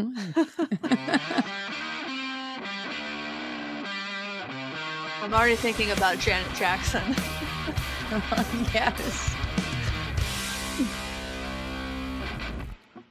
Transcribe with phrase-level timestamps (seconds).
[5.22, 7.02] I'm already thinking about Janet Jackson.
[8.72, 9.34] yes.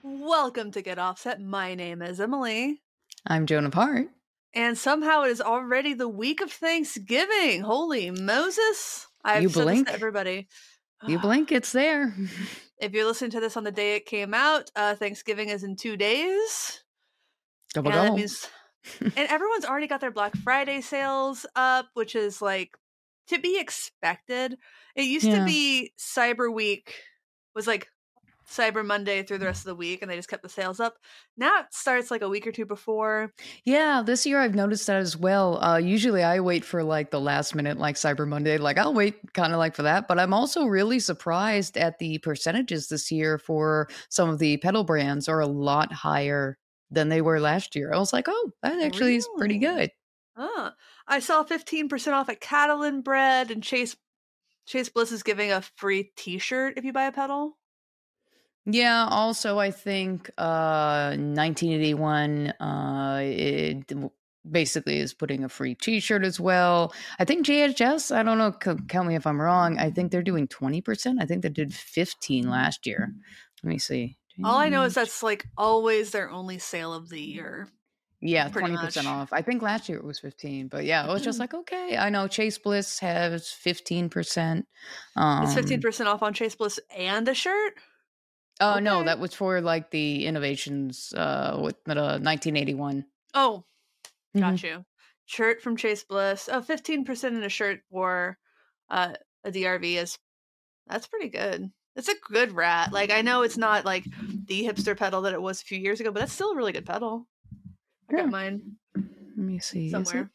[0.04, 1.40] Welcome to Get Offset.
[1.40, 2.82] My name is Emily.
[3.28, 4.08] I'm Joan of Heart.
[4.56, 7.62] And somehow it is already the week of Thanksgiving.
[7.62, 9.06] Holy Moses.
[9.24, 9.88] I've You blink.
[9.88, 10.48] to everybody.
[11.06, 12.16] You blink, it's there.
[12.80, 15.76] If you're listening to this on the day it came out, uh, Thanksgiving is in
[15.76, 16.84] two days.
[17.74, 18.48] Double means
[19.02, 22.78] and everyone's already got their Black Friday sales up, which is like
[23.28, 24.58] to be expected.
[24.96, 25.40] It used Yeah.
[25.40, 26.94] to be Cyber Week
[27.54, 27.90] was like
[28.50, 30.96] Cyber Monday through the rest of the week, and they just kept the sales up.
[31.38, 33.32] Now it starts like a week or two before.
[33.64, 35.64] Yeah, this year I've noticed that as well.
[35.64, 38.58] Uh, usually I wait for like the last minute, like Cyber Monday.
[38.58, 40.08] Like I'll wait kind of like for that.
[40.08, 44.84] But I'm also really surprised at the percentages this year for some of the pedal
[44.84, 46.58] brands are a lot higher
[46.90, 47.94] than they were last year.
[47.94, 49.92] I was like, oh, that actually is pretty good.
[50.36, 50.74] Ah,
[51.08, 53.96] I saw fifteen percent off at Catalinbread, and Chase
[54.66, 57.59] Chase Bliss is giving a free T-shirt if you buy a pedal.
[58.72, 59.08] Yeah.
[59.10, 63.92] Also, I think uh, 1981 uh, it
[64.50, 66.94] basically is putting a free T-shirt as well.
[67.20, 68.16] I think JHS.
[68.16, 68.54] I don't know.
[68.64, 69.78] c- Count me if I'm wrong.
[69.78, 71.22] I think they're doing 20 percent.
[71.22, 73.12] I think they did 15 last year.
[73.64, 74.18] Let me see.
[74.44, 77.68] All I know is that's like always their only sale of the year.
[78.22, 79.34] yeah, 20 percent off.
[79.34, 81.98] I think last year it was 15, but yeah, it was just like okay.
[81.98, 84.66] I know Chase Bliss has 15 percent.
[85.18, 87.74] Um, It's fifteen percent off on Chase Bliss and a shirt.
[88.60, 93.06] Oh no, that was for like the innovations uh with uh, 1981.
[93.34, 93.64] Oh,
[94.36, 94.40] Mhm.
[94.42, 94.86] got you.
[95.26, 96.50] Shirt from Chase Bliss.
[96.52, 98.38] Oh, 15% in a shirt for
[98.90, 100.18] uh, a DRV is
[100.88, 101.72] that's pretty good.
[101.96, 102.92] It's a good rat.
[102.94, 104.06] Like I know it's not like
[104.48, 106.72] the hipster pedal that it was a few years ago, but that's still a really
[106.72, 107.28] good pedal.
[108.10, 108.22] I Yeah.
[108.24, 109.90] got mine Let me see.
[109.92, 110.32] somewhere.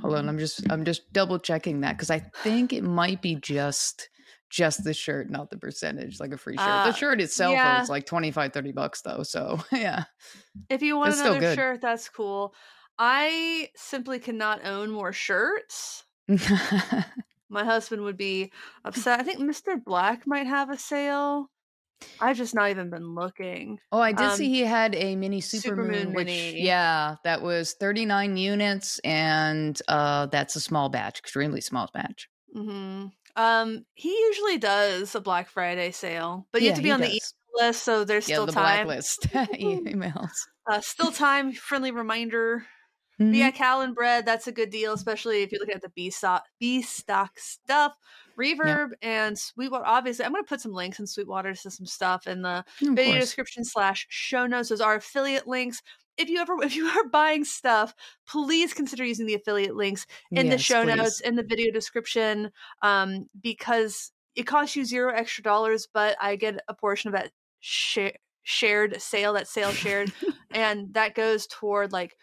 [0.00, 3.34] Hold on, I'm just I'm just double checking that because I think it might be
[3.36, 4.08] just
[4.52, 6.68] just the shirt, not the percentage, like a free shirt.
[6.68, 7.80] Uh, the shirt itself yeah.
[7.80, 9.22] was like 25, 30 bucks though.
[9.22, 10.04] So yeah.
[10.68, 12.54] If you want another shirt, that's cool.
[12.98, 16.04] I simply cannot own more shirts.
[17.48, 18.52] My husband would be
[18.84, 19.20] upset.
[19.20, 19.82] I think Mr.
[19.82, 21.50] Black might have a sale.
[22.20, 23.78] I've just not even been looking.
[23.92, 26.62] oh, I did Um, see he had a mini Supermoon supermoon, which Mini.
[26.62, 32.28] yeah, that was 39 units, and uh that's a small batch, extremely small batch.
[32.52, 33.06] hmm
[33.36, 37.06] Um, he usually does a Black Friday sale, but you have to be on the
[37.08, 37.20] email
[37.66, 38.86] list, so there's Yeah, still the time.
[38.86, 40.30] blacklist emails.
[40.70, 41.52] Uh, still time.
[41.52, 42.66] Friendly reminder.
[43.20, 43.34] Mhm.
[43.36, 44.24] yeah, Callan bread.
[44.26, 47.92] That's a good deal, especially if you're looking at the B stock, B stock stuff.
[48.38, 49.84] Reverb and Sweetwater.
[49.86, 52.96] Obviously, I'm going to put some links in Sweetwater to some stuff in the Of
[52.96, 53.24] video course.
[53.24, 54.70] description slash show notes.
[54.70, 55.82] Those are affiliate links.
[56.18, 57.94] If you ever if you are buying stuff,
[58.28, 60.96] please consider using the affiliate links in the show please.
[60.96, 62.50] notes in the video description
[62.82, 67.30] um, because it costs you zero extra dollars, but I get a portion of that
[67.60, 68.12] share,
[68.42, 70.10] shared sale, that sale shared,
[70.50, 72.16] and that goes toward like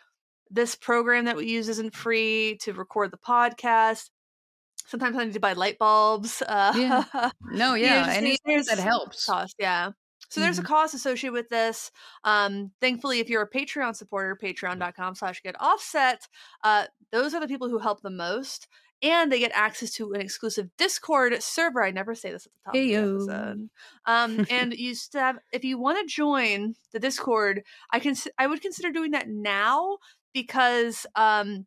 [0.50, 4.09] this program that we use isn't free to record the podcast.
[4.88, 6.41] Sometimes I need to buy light bulbs.
[6.41, 7.29] Uh, Yeah.
[7.51, 9.25] No, yeah, there's- that helps.
[9.27, 9.91] cost yeah
[10.29, 11.91] so there's a cost associated with this
[12.23, 16.28] um thankfully if you're a patreon supporter patreon.com slash get offset
[16.63, 18.68] uh those are the people who help the most
[19.01, 21.81] and they get access to an exclusive discord server.
[21.81, 23.69] I never say this at the top of the episode.
[24.06, 28.47] Um and you still have if you want to join the discord i can i
[28.47, 29.97] would consider doing that now
[30.34, 31.66] because um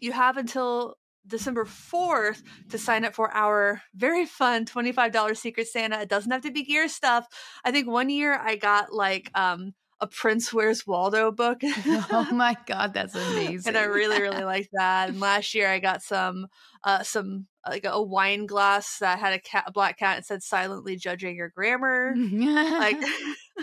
[0.00, 0.96] you have until
[1.26, 6.00] December 4th to sign up for our very fun $25 Secret Santa.
[6.00, 7.26] It doesn't have to be gear stuff.
[7.64, 11.60] I think one year I got like um a Prince Wears Waldo book.
[11.62, 13.68] oh my god, that's amazing.
[13.68, 15.10] and I really, really like that.
[15.10, 16.48] And last year I got some
[16.82, 20.42] uh some like a wine glass that had a cat a black cat and said
[20.42, 22.14] silently judging your grammar.
[22.16, 22.96] like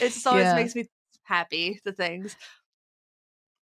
[0.00, 0.54] just always Yeah.
[0.54, 0.86] makes me
[1.24, 2.34] happy the things.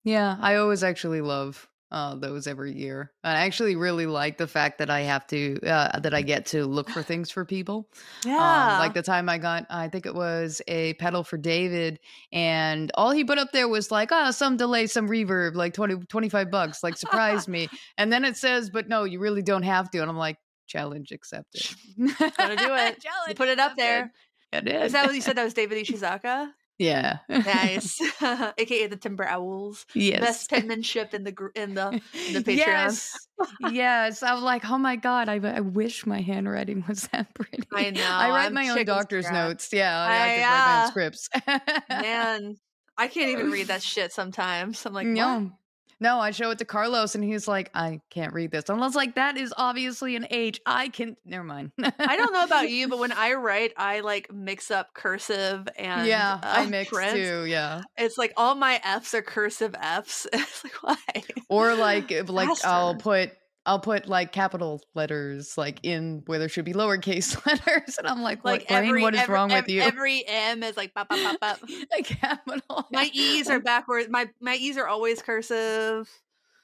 [0.04, 3.12] yeah, I always actually love uh, those every year.
[3.22, 6.66] I actually really like the fact that I have to uh, that I get to
[6.66, 7.88] look for things for people.
[8.24, 8.36] Yeah.
[8.36, 12.00] Um, like the time I got, I think it was a pedal for David,
[12.32, 16.06] and all he put up there was like, oh, some delay, some reverb, like 20,
[16.06, 17.68] 25 bucks, like surprised me.
[17.98, 20.00] And then it says, but no, you really don't have to.
[20.00, 21.62] And I'm like, challenge accepted.
[21.98, 22.96] Gonna do it.
[23.04, 23.78] You Challenge put it up accepted.
[23.78, 24.12] there.
[24.52, 24.82] I did.
[24.82, 25.36] Is that what you said?
[25.36, 26.48] That was David Ishizaka?
[26.78, 27.18] Yeah.
[27.28, 28.00] Nice.
[28.58, 29.86] AKA the Timber Owls.
[29.94, 30.20] yes.
[30.20, 32.56] Best penmanship in the in the in the Patreon.
[32.56, 33.16] Yes.
[33.70, 34.22] yes.
[34.22, 37.62] I'm like, oh my God, I, I wish my handwriting was that pretty.
[37.72, 39.48] I know, I write I'm my own doctor's scrap.
[39.48, 39.70] notes.
[39.72, 39.96] Yeah.
[39.98, 41.28] I, I, I- could write my own uh, scripts.
[41.88, 42.56] Man,
[42.98, 44.84] I can't even read that shit sometimes.
[44.86, 45.40] I'm like, no.
[45.40, 45.52] what?
[45.98, 48.68] No, I show it to Carlos and he's like, I can't read this.
[48.68, 50.60] And I was like, that is obviously an H.
[50.66, 51.72] I can never mind.
[51.82, 56.06] I don't know about you, but when I write, I like mix up cursive and
[56.06, 57.14] yeah, uh, I mix print.
[57.14, 57.46] too.
[57.46, 57.82] Yeah.
[57.96, 60.26] It's like all my F's are cursive F's.
[60.36, 61.22] It's like why?
[61.48, 63.32] Or like like I'll put
[63.66, 67.98] I'll put like capital letters like in where there should be lowercase letters.
[67.98, 69.82] And I'm like, Like brain, every what is every, wrong ev- with you?
[69.82, 71.70] Every M is like pop pop pop pop.
[71.98, 72.86] a capital.
[72.92, 74.08] My E's are backwards.
[74.08, 76.08] My my E's are always cursive.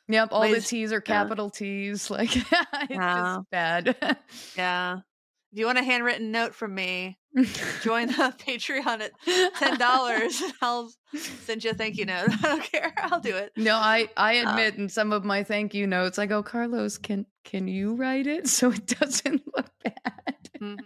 [0.08, 2.10] Yep, all the T's are capital T's.
[2.10, 2.50] Like it's
[2.90, 3.37] Yeah.
[3.38, 3.96] just bad.
[4.56, 4.98] Yeah.
[5.52, 7.19] If you want a handwritten note from me,
[7.82, 9.12] join the Patreon at
[9.58, 10.43] ten dollars.
[10.62, 10.90] I'll
[11.44, 12.28] send you a thank you note.
[12.31, 12.93] I don't care.
[12.96, 13.52] I'll do it.
[13.56, 16.96] No, I I Uh, admit in some of my thank you notes, I go, Carlos,
[16.99, 20.37] can can you write it so it doesn't look bad?
[20.60, 20.78] Mhm.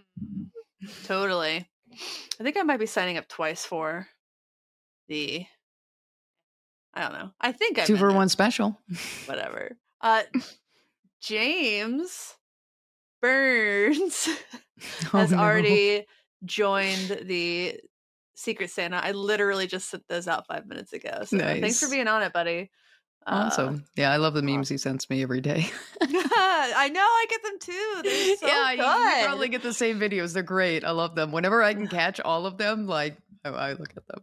[1.05, 1.69] Totally.
[2.39, 4.07] I think I might be signing up twice for
[5.07, 5.45] the.
[6.93, 7.29] I don't know.
[7.39, 8.77] I think I Two for one special.
[9.27, 9.77] Whatever.
[10.01, 10.23] Uh,
[11.21, 12.33] James
[13.21, 14.27] Burns
[15.13, 15.37] Oh, has no.
[15.39, 16.05] already
[16.45, 17.79] joined the
[18.35, 18.97] Secret Santa.
[18.97, 21.21] I literally just sent those out five minutes ago.
[21.25, 22.69] So thanks for being on it, buddy.
[23.25, 23.85] Uh, Awesome.
[23.95, 25.67] Yeah, I love the memes he sends me every day.
[26.01, 28.01] I know I get them too.
[28.03, 29.19] They're so yeah, you- good.
[29.21, 30.33] you probably get the same videos.
[30.33, 30.83] They're great.
[30.83, 31.31] I love them.
[31.31, 34.21] Whenever I can catch all of them, like I, I look at them.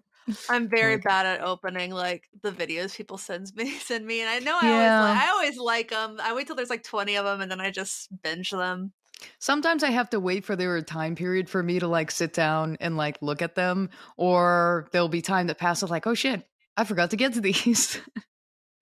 [0.48, 4.28] I'm very Like- bad at opening like the videos people sends me send me, and
[4.30, 4.98] I know I Yeah.
[5.00, 6.20] always like, I always like them.
[6.22, 8.92] I wait till there's like 20 of them, and then I just binge them.
[9.38, 12.76] Sometimes I have to wait for their time period for me to like sit down
[12.80, 16.84] and like look at them, or there'll be time that passes like, oh shit, I
[16.84, 18.00] forgot to get to these.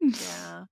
[0.00, 0.64] Yeah.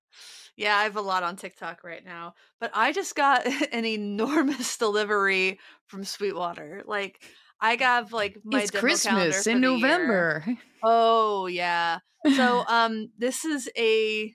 [0.57, 4.77] Yeah, I have a lot on TikTok right now, but I just got an enormous
[4.77, 6.83] delivery from Sweetwater.
[6.85, 7.23] Like,
[7.61, 9.77] I got like my it's Christmas in the year.
[9.77, 10.45] November.
[10.83, 11.99] Oh yeah.
[12.35, 14.33] So um, this is a.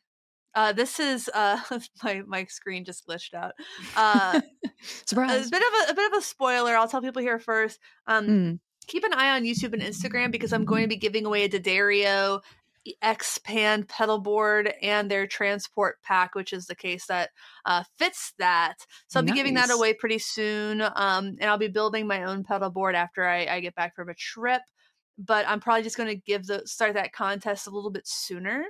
[0.54, 1.58] Uh, this is uh
[2.04, 3.52] my my screen just glitched out.
[3.96, 4.40] Uh,
[5.04, 5.48] Surprise.
[5.48, 6.76] a bit of a, a bit of a spoiler.
[6.76, 7.78] I'll tell people here first.
[8.06, 8.58] Um, Mm.
[8.86, 11.48] keep an eye on YouTube and Instagram because I'm going to be giving away a
[11.48, 12.40] D'Addario
[13.02, 17.30] XPND pedal board and their transport pack, which is the case that
[17.64, 18.86] uh, fits that.
[19.08, 20.82] So I'll be giving that away pretty soon.
[20.82, 24.08] Um, and I'll be building my own pedal board after I, I get back from
[24.08, 24.62] a trip.
[25.18, 28.64] But I'm probably just going to give the start that contest a little bit sooner.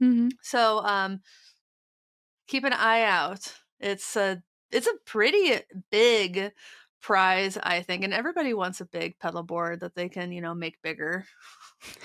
[0.00, 0.30] Mhm.
[0.42, 1.20] So um,
[2.46, 3.54] keep an eye out.
[3.80, 5.60] It's a it's a pretty
[5.90, 6.52] big
[7.00, 10.54] prize, I think, and everybody wants a big pedal board that they can, you know,
[10.54, 11.26] make bigger.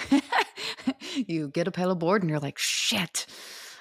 [1.16, 3.26] you get a pedal board and you're like, shit.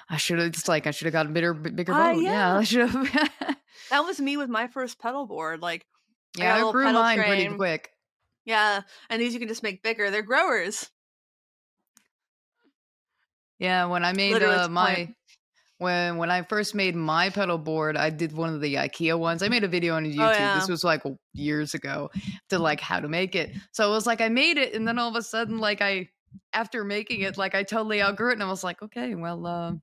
[0.08, 2.22] I should have just like I should have got a bigger bigger Ah, boat.
[2.22, 2.30] yeah.
[2.32, 2.58] yeah.
[2.58, 3.56] I should have.
[3.90, 5.60] That was me with my first pedal board.
[5.60, 5.84] Like,
[6.38, 7.90] yeah, I, I grew mine pretty quick.
[8.46, 10.10] yeah, and these you can just make bigger.
[10.10, 10.88] They're growers.
[13.58, 15.10] Yeah, when I made uh, my plant.
[15.82, 19.42] When when I first made my pedal board, I did one of the IKEA ones.
[19.42, 20.18] I made a video on YouTube.
[20.18, 20.54] Oh, yeah.
[20.54, 21.02] This was like
[21.34, 22.10] years ago
[22.50, 23.54] to like how to make it.
[23.72, 26.08] So it was like I made it, and then all of a sudden, like I
[26.54, 29.74] after making it, like I totally outgrew it, and I was like, okay, well, uh,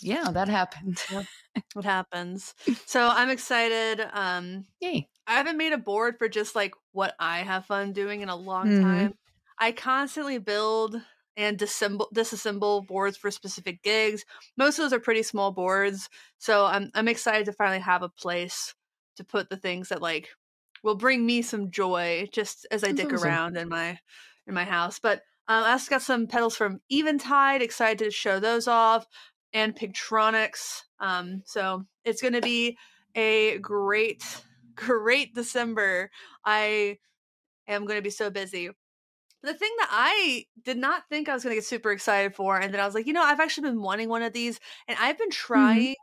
[0.00, 1.02] yeah, that happened.
[1.08, 1.26] What
[1.84, 2.54] happens?
[2.86, 4.06] so I'm excited.
[4.12, 5.08] Um, Yay!
[5.26, 8.36] I haven't made a board for just like what I have fun doing in a
[8.36, 8.82] long Mhm.
[8.82, 9.14] time.
[9.58, 11.00] I constantly build
[11.38, 14.24] and disassemble disassemble boards for specific gigs.
[14.58, 18.10] Most of those are pretty small boards, so I'm I'm excited to finally have a
[18.10, 18.74] place
[19.16, 20.28] to put the things that like
[20.82, 23.28] will bring me some joy just as I That's dick awesome.
[23.28, 23.98] around in my
[24.46, 24.98] in my house.
[24.98, 27.62] But um, I also got some pedals from Eventide.
[27.62, 29.06] Excited to show those off
[29.52, 30.82] and Pigtronix.
[31.00, 32.76] Um, so it's going to be
[33.14, 34.24] a great,
[34.74, 36.10] great December.
[36.44, 36.98] I
[37.68, 38.70] am going to be so busy.
[39.42, 42.58] The thing that I did not think I was going to get super excited for,
[42.58, 44.98] and then I was like, you know, I've actually been wanting one of these, and
[45.00, 45.52] I've been mm-hmm.
[45.52, 45.94] trying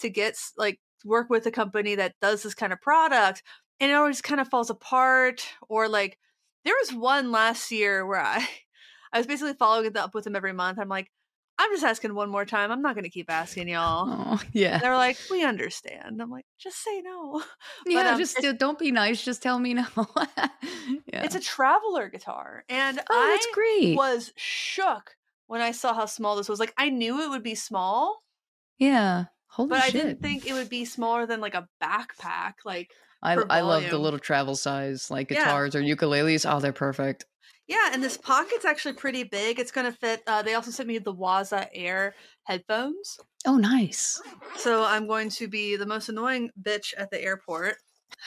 [0.00, 3.42] to get like work with a company that does this kind of product,
[3.80, 5.44] and it always kind of falls apart.
[5.68, 6.18] Or like,
[6.64, 8.46] there was one last year where I,
[9.12, 10.78] I was basically following it up with them every month.
[10.78, 11.10] I'm like,
[11.58, 12.72] I'm just asking one more time.
[12.72, 14.06] I'm not going to keep asking y'all.
[14.08, 16.20] Oh, yeah, They're like, we understand.
[16.20, 17.42] I'm like, just say no.
[17.86, 18.10] yeah.
[18.10, 19.24] um, just don't be nice.
[19.24, 19.86] Just tell me no.
[19.96, 21.22] yeah.
[21.22, 23.96] It's a traveler guitar, and oh, I great.
[23.96, 25.14] was shook
[25.46, 26.58] when I saw how small this was.
[26.58, 28.22] Like, I knew it would be small,
[28.78, 29.26] Yeah.
[29.46, 29.78] Holy shit.
[29.78, 32.54] but I didn't think it would be smaller than like a backpack.
[32.64, 32.90] Like,
[33.22, 35.44] I, I love the little travel size, like Yeah.
[35.44, 36.50] guitars or ukuleles.
[36.50, 37.24] Oh, they're perfect.
[37.68, 39.58] Yeah, and this pocket's actually pretty big.
[39.58, 40.22] It's gonna fit.
[40.26, 44.20] Uh, they also sent me the Waza Air headphones, Oh, nice.
[44.56, 47.76] so I'm going to be the most annoying bitch at the airport.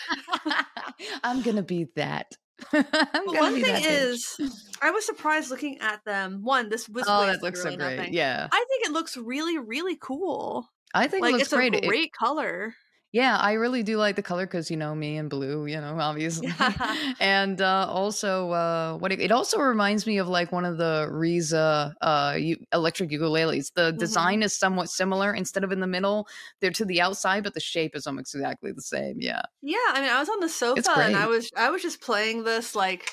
[1.23, 2.27] I'm gonna be that.
[2.71, 4.35] One be thing that is,
[4.81, 6.41] I was surprised looking at them.
[6.43, 7.97] One, this was oh, that looks so great.
[7.97, 8.13] nothing.
[8.13, 10.67] Yeah, I think it looks really, really cool.
[10.93, 11.75] I think Like it looks it's great.
[11.75, 12.73] a It- great color.
[13.13, 15.97] Yeah, I really do like the color because you know me and blue, you know,
[15.99, 16.53] obviously.
[16.59, 16.95] Yeah.
[17.19, 21.07] and uh, also, uh, what it, it also reminds me of like one of the
[21.09, 22.37] Risa uh,
[22.73, 23.71] electric ukuleles.
[23.73, 24.33] The Mhm.
[24.33, 25.33] design is somewhat similar.
[25.33, 26.27] Instead of in the middle,
[26.59, 29.15] they're to the outside, but the shape is almost exactly the same.
[29.21, 29.41] Yeah.
[29.61, 32.43] Yeah, I mean, I was on the sofa and I was I was just playing
[32.43, 33.11] this like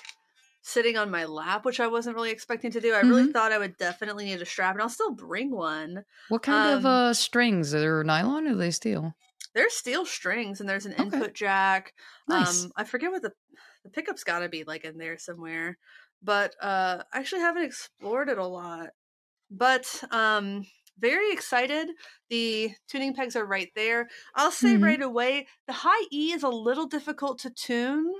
[0.62, 2.94] sitting on my lap, which I wasn't really expecting to do.
[2.94, 3.34] I really Mhm.
[3.34, 6.04] thought I would definitely need a strap, and I'll still bring one.
[6.28, 7.74] What kind of Um, uh, strings?
[7.74, 9.14] Are they nylon or are they steel?
[9.54, 11.22] There's steel strings and there's an Okay.
[11.22, 11.94] input jack.
[12.26, 12.66] Nice.
[12.66, 13.32] Um, I forget what the
[13.84, 15.78] the pickup's got to be like in there somewhere,
[16.22, 18.90] but uh, I actually haven't explored it a lot.
[19.50, 20.66] But um,
[20.98, 21.90] very excited.
[22.30, 24.08] The tuning pegs are right there.
[24.34, 24.78] I'll say Mhm.
[24.78, 28.12] right away, the high E is a little difficult to tune,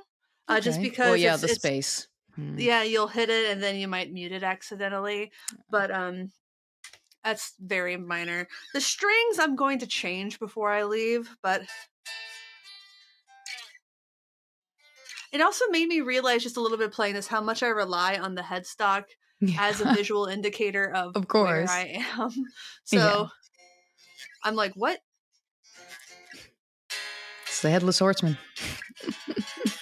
[0.49, 2.09] uh, just because Well, yeah, the space.
[2.35, 2.67] Hmm.
[2.67, 5.33] yeah, you'll hit it and then you might mute it accidentally.
[5.71, 6.31] But um
[7.25, 8.47] that's very minor.
[8.75, 11.62] The strings I'm going to change before I leave, but
[15.33, 18.19] it also made me realize just a little bit playing this how much I rely
[18.19, 19.04] on the headstock
[19.59, 21.71] as a visual indicator of, Of where course.
[21.71, 22.31] I am.
[22.85, 23.26] So Yeah.
[24.45, 24.99] I'm like, what?
[27.47, 28.37] it's the headless horseman.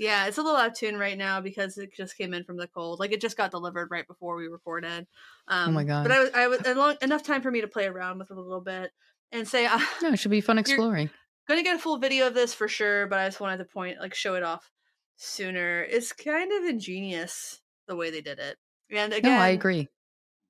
[0.00, 2.56] Yeah, it's a little out of tune right now because it just came in from
[2.56, 2.98] the cold.
[2.98, 5.06] Like it just got delivered right before we recorded.
[5.46, 6.04] Um, Oh my God.
[6.04, 8.36] But I was, I was long, enough time for me to play around with it
[8.36, 8.90] a little bit
[9.30, 11.10] and say I'm No, it should be fun exploring.
[11.46, 13.06] gonna get a full video of this for sure.
[13.08, 14.70] But I just wanted to point, like, show it off
[15.16, 15.82] sooner.
[15.82, 18.56] It's kind of ingenious the way they did it.
[18.90, 19.88] And again, no, I agree.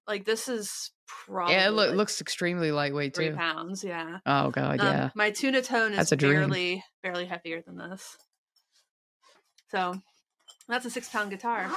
[0.06, 3.34] Like this is probably Yeah, it like looks extremely lightweight three too.
[3.36, 3.82] pounds.
[3.82, 4.18] Yeah.
[4.26, 5.10] Oh god, Um, yeah.
[5.16, 6.34] my tuna tone is That's a dream.
[6.34, 8.16] barely barely heavier than this.
[9.70, 10.00] So
[10.68, 11.70] that's a six pound guitar.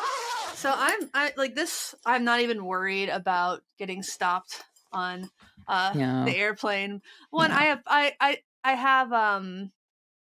[0.55, 5.29] So I'm I like this I'm not even worried about getting stopped on
[5.67, 6.25] uh No.
[6.25, 7.01] the airplane.
[7.31, 7.57] One, No.
[7.57, 9.71] I have I I I have um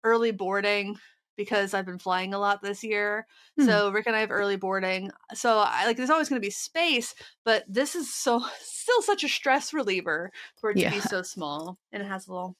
[0.03, 0.97] early boarding
[1.37, 3.25] because I've been flying a lot this year.
[3.57, 3.65] Hmm.
[3.65, 5.11] So Rick and I have early boarding.
[5.33, 9.23] So I like there's always going to be space, but this is so still such
[9.23, 12.55] a stress reliever for it to be so small and it has a little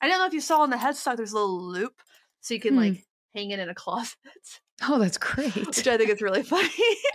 [0.00, 2.00] I don't know if you saw on the headstock there's a little loop
[2.40, 2.80] so you can Hmm.
[2.80, 4.16] like hang it in a closet,
[4.88, 5.54] Oh, that's great.
[5.54, 6.68] which I think is really funny.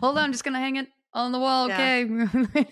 [0.00, 1.68] Hold on, I'm just gonna hang it on the wall.
[1.68, 2.04] Yeah.
[2.04, 2.66] Okay.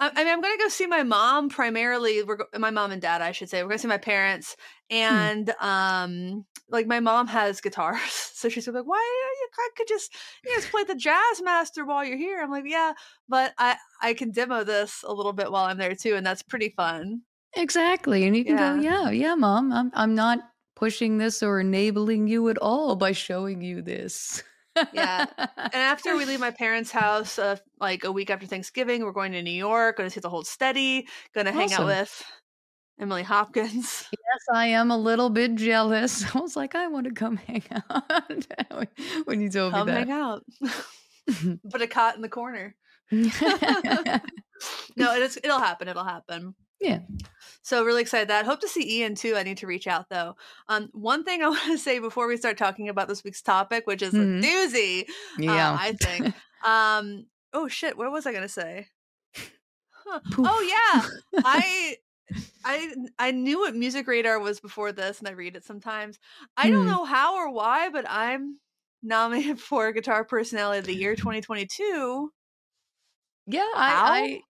[0.00, 2.22] I, I mean, I'm gonna go see my mom primarily.
[2.22, 3.62] We're my mom and dad, I should say.
[3.62, 4.56] We're gonna see my parents,
[4.90, 8.00] and um, like my mom has guitars,
[8.34, 8.96] so she's like, "Why
[9.40, 9.48] you?
[9.58, 10.14] I could just
[10.44, 12.92] you just play the Jazzmaster while you're here." I'm like, "Yeah,
[13.28, 16.42] but I I can demo this a little bit while I'm there too, and that's
[16.42, 17.22] pretty fun."
[17.56, 18.24] exactly.
[18.26, 19.72] And you can go, yeah, yeah, mom.
[19.72, 20.38] I'm I'm not
[20.78, 24.44] pushing this or enabling you at all by showing you this.
[24.92, 25.26] Yeah.
[25.36, 29.32] And after we leave my parents' house, uh, like a week after Thanksgiving, we're going
[29.32, 29.96] to New York.
[29.96, 31.08] Going to see the Hold Steady.
[31.34, 32.24] Going to hang out with
[33.00, 34.06] Emily Hopkins.
[34.28, 36.22] Yes, I am a little bit jealous.
[36.34, 38.86] I was like, I want to come hang out
[39.24, 40.44] when you told Come me hang out.
[41.70, 42.76] Put a cot in the corner.
[43.10, 43.22] no,
[44.98, 45.88] it is, it'll happen.
[45.88, 46.54] It'll happen.
[46.80, 47.00] Yeah.
[47.62, 48.46] So really excited that.
[48.46, 49.36] Hope to see Ian too.
[49.36, 50.36] I need to reach out though.
[50.68, 53.86] Um, one thing I want to say before we start talking about this week's topic,
[53.86, 54.38] which is Mhm.
[54.42, 55.04] a doozy,
[55.38, 55.72] yeah.
[55.72, 56.30] uh, I think.
[56.64, 58.88] um, oh shit, what was I gonna say?
[59.90, 60.20] Huh.
[60.44, 61.10] Oh yeah,
[61.44, 61.96] I.
[62.64, 66.18] I I knew what MusicRadar was before this, and I read it sometimes.
[66.56, 66.88] I don't Hmm.
[66.88, 68.60] know how or why, but I'm
[69.02, 72.32] nominated for Guitar Personality of the Year 2022.
[73.46, 74.40] Yeah, I,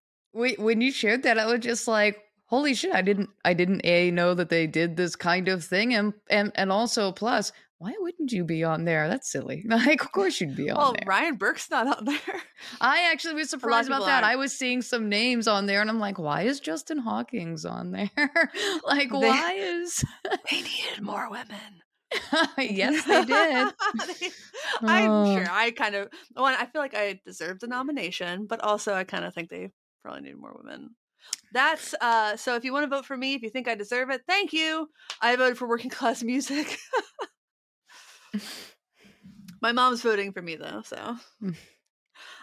[0.59, 4.11] when you shared that, I was just like, holy shit, I didn't I didn't A
[4.11, 8.33] know that they did this kind of thing and and and also plus, why wouldn't
[8.33, 9.09] you be on there?
[9.09, 9.65] That's silly.
[9.69, 11.05] Like, of course you'd be on Well, there.
[11.07, 12.41] Ryan Burke's not on there.
[12.81, 14.25] I actually was surprised about that.
[14.25, 14.27] aren't.
[14.27, 17.93] I was seeing some names on there and I'm like, why is Justin Hawkins on
[17.93, 18.11] there?
[18.85, 20.05] like, They- why is
[20.51, 21.83] they needed more women.
[22.59, 23.69] Yes, they did.
[24.83, 25.37] I'm Oh.
[25.37, 25.47] sure.
[25.51, 26.55] I kind of one.
[26.55, 29.69] I feel like I deserved a nomination, but also I kind of think they
[30.09, 30.91] probably need more women.
[31.53, 32.37] That's uh.
[32.37, 34.53] So if you want to vote for me, if you think I deserve it, thank
[34.53, 34.89] you.
[35.21, 36.79] I voted for working class music.
[39.61, 41.17] My mom's voting for me though, so.
[41.43, 41.49] Yeah,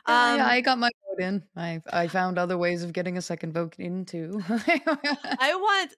[0.05, 1.43] Um, yeah, I got my vote in.
[1.55, 4.41] I I found other ways of getting a second vote in too.
[4.49, 5.93] I want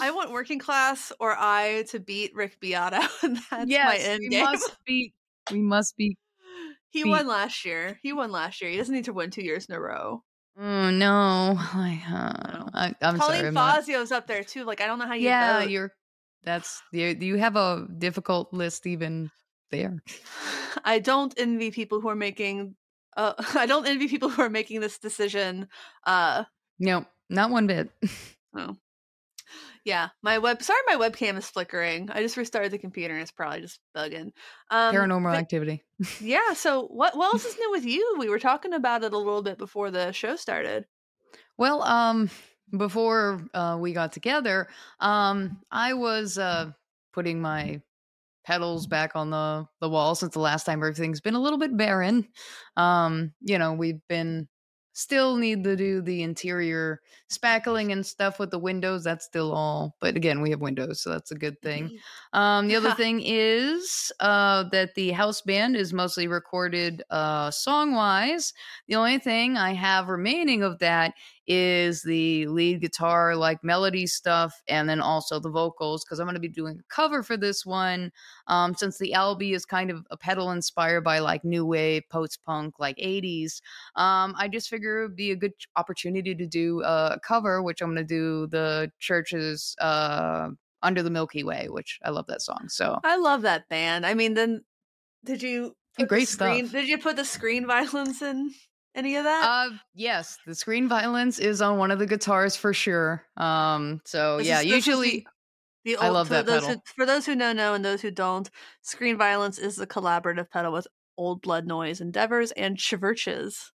[0.00, 2.98] I want working class or I to beat Rick Beato.
[3.22, 4.44] and That's my yes, end we game.
[4.44, 5.12] must be.
[5.50, 6.16] We must be.
[6.90, 7.98] he beat- won last year.
[8.02, 8.70] He won last year.
[8.70, 10.22] He doesn't need to win two years in a row.
[10.60, 11.54] Oh no!
[11.56, 12.70] I, uh.
[12.74, 13.48] I, I'm Colleen sorry.
[13.48, 14.64] I'm not- Fazio's up there too.
[14.64, 15.70] Like I don't know how you yeah, vote.
[15.70, 15.92] you're.
[16.44, 17.16] That's you.
[17.20, 19.30] You have a difficult list even
[19.70, 20.02] there.
[20.84, 22.74] I don't envy people who are making.
[23.16, 25.68] Uh, I don't envy people who are making this decision.
[26.04, 26.44] Uh,
[26.78, 27.90] no, not one bit.
[28.56, 28.76] oh,
[29.88, 30.10] yeah.
[30.22, 30.62] My web.
[30.62, 32.10] Sorry, my webcam is flickering.
[32.12, 34.32] I just restarted the computer and it's probably just bugging.
[34.70, 35.82] Um, Paranormal but, activity.
[36.20, 36.52] yeah.
[36.52, 37.16] So what?
[37.16, 38.16] What else is new with you?
[38.18, 40.84] We were talking about it a little bit before the show started.
[41.56, 42.28] Well, um,
[42.76, 44.68] before uh, we got together,
[45.00, 46.72] um, I was uh,
[47.14, 47.80] putting my
[48.44, 51.74] pedals back on the the wall since the last time everything's been a little bit
[51.74, 52.28] barren.
[52.76, 54.48] Um, you know, we've been
[54.98, 57.00] still need to do the interior
[57.30, 59.04] spackling and stuff with the windows.
[59.04, 61.84] That's still all, but again, we have windows, so that's a good thing.
[61.84, 62.38] Mm-hmm.
[62.38, 67.94] Um, the other thing is uh, that the house band is mostly recorded uh, song
[67.94, 68.52] wise.
[68.88, 71.14] The only thing I have remaining of that
[71.48, 76.34] is the lead guitar, like melody stuff, and then also the vocals, because I'm going
[76.34, 78.12] to be doing a cover for this one.
[78.46, 82.44] Um, since the LB is kind of a pedal inspired by like new wave, post
[82.44, 83.62] punk, like 80s,
[83.96, 87.80] um, I just figure it would be a good opportunity to do a cover, which
[87.80, 90.50] I'm going to do the church's uh,
[90.82, 92.66] Under the Milky Way, which I love that song.
[92.68, 94.04] So I love that band.
[94.04, 94.64] I mean, then
[95.24, 95.74] did you.
[96.06, 96.80] Great screen, stuff.
[96.80, 98.52] Did you put the screen violence in?
[98.94, 99.44] Any of that?
[99.44, 103.24] Uh, yes, the screen violence is on one of the guitars for sure.
[103.36, 105.26] Um, so this yeah, is, usually
[105.84, 106.68] the, the old, I love that pedal.
[106.68, 108.50] Who, for those who know, know, and those who don't,
[108.82, 113.70] screen violence is the collaborative pedal with Old Blood Noise Endeavors and Chvrches.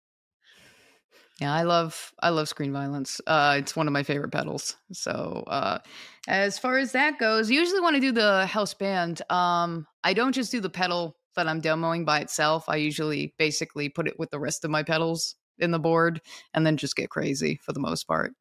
[1.41, 3.20] Yeah, I love I love screen violence.
[3.25, 4.77] Uh, it's one of my favorite pedals.
[4.91, 5.79] So uh,
[6.27, 10.34] as far as that goes, usually when I do the house band, um, I don't
[10.34, 14.31] just do the pedal that I'm demoing by itself, I usually basically put it with
[14.31, 16.21] the rest of my pedals in the board
[16.53, 18.33] and then just get crazy for the most part.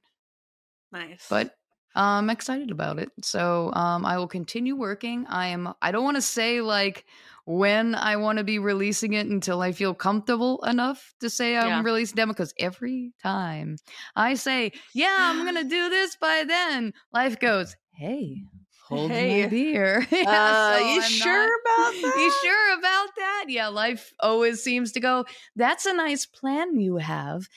[0.92, 1.26] Nice.
[1.28, 1.54] But
[1.94, 3.10] I'm excited about it.
[3.22, 5.26] So um, I will continue working.
[5.28, 5.74] I am.
[5.82, 7.04] I don't want to say like
[7.44, 11.68] when I want to be releasing it until I feel comfortable enough to say I'm
[11.68, 11.82] yeah.
[11.82, 12.32] releasing demo.
[12.32, 13.76] Because every time
[14.16, 18.44] I say, "Yeah, I'm gonna do this by then," life goes, "Hey,
[18.88, 19.42] hold hey.
[19.42, 20.06] my beer.
[20.12, 22.20] yeah, uh, so you I'm sure not, about that?
[22.20, 23.44] You sure about that?
[23.48, 25.24] Yeah, life always seems to go,
[25.56, 27.48] that's a nice plan you have.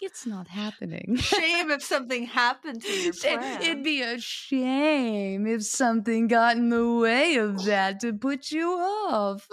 [0.00, 1.16] It's not happening.
[1.16, 3.62] shame if something happened to your plan.
[3.62, 8.68] It'd be a shame if something got in the way of that to put you
[8.68, 9.48] off.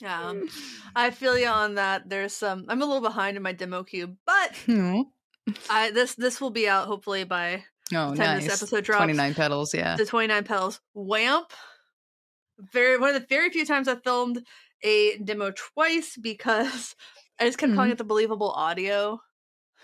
[0.00, 0.34] yeah,
[0.94, 2.08] I feel you on that.
[2.08, 2.66] There's some.
[2.68, 5.02] I'm a little behind in my demo queue, but mm-hmm.
[5.68, 8.44] I this this will be out hopefully by Oh, nice.
[8.44, 8.98] This episode drops.
[8.98, 9.96] 29 pedals, yeah.
[9.96, 10.80] The 29 pedals.
[10.94, 11.52] Wamp.
[12.72, 14.44] Very one of the very few times I filmed
[14.82, 16.94] a demo twice because
[17.40, 17.76] I just kept mm-hmm.
[17.76, 19.20] calling it the believable audio.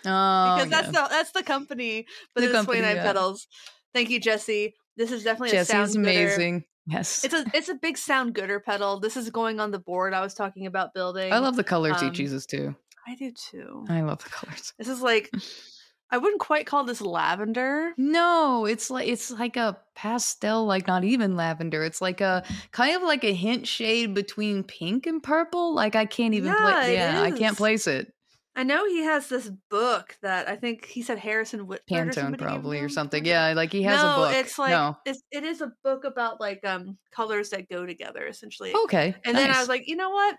[0.06, 1.02] Oh, because that's yeah.
[1.02, 3.02] the that's the company, but the it's 29 yeah.
[3.02, 3.48] pedals.
[3.92, 4.74] Thank you, Jesse.
[4.96, 6.64] This is definitely Jesse's a sound amazing.
[6.86, 7.24] Yes.
[7.24, 9.00] It's a it's a big sound gooder pedal.
[9.00, 11.32] This is going on the board I was talking about building.
[11.32, 12.74] I love the colors um, he chooses too.
[13.06, 13.84] I do too.
[13.88, 14.72] I love the colors.
[14.78, 15.30] This is like
[16.12, 17.92] I wouldn't quite call this lavender.
[17.96, 21.84] No, it's like it's like a pastel, like not even lavender.
[21.84, 22.42] It's like a
[22.72, 25.72] kind of like a hint shade between pink and purple.
[25.72, 26.94] Like I can't even yeah, play.
[26.94, 28.12] Yeah, I can't place it.
[28.56, 32.80] I know he has this book that I think he said Harrison Whitford Pantone probably
[32.80, 33.24] or something.
[33.24, 34.34] Yeah, like he has no, a book.
[34.34, 34.96] It's like no.
[35.06, 38.74] it's it is a book about like um colors that go together essentially.
[38.84, 39.14] Okay.
[39.24, 39.44] And nice.
[39.44, 40.36] then I was like, you know what?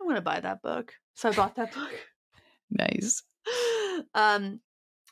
[0.00, 0.94] I'm gonna buy that book.
[1.14, 1.92] So I bought that book.
[2.70, 3.22] nice.
[4.14, 4.60] um,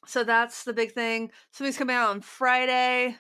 [0.06, 1.30] so that's the big thing.
[1.52, 3.16] Something's coming out on Friday.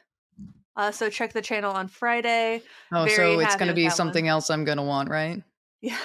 [0.74, 2.62] Uh, so check the channel on Friday.
[2.92, 4.30] Oh, Very so it's going to be something one.
[4.30, 5.42] else I'm going to want, right?
[5.80, 5.98] Yeah.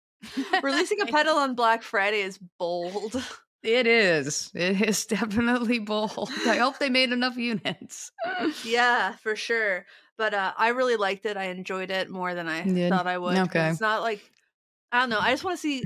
[0.62, 3.16] Releasing a pedal on Black Friday is bold.
[3.62, 4.50] It is.
[4.54, 6.30] It is definitely bold.
[6.46, 8.10] I hope they made enough units.
[8.64, 9.86] yeah, for sure.
[10.18, 11.36] But uh, I really liked it.
[11.36, 13.38] I enjoyed it more than I thought I would.
[13.38, 13.70] Okay.
[13.70, 14.20] It's not like
[14.90, 15.20] I don't know.
[15.20, 15.84] I just want to see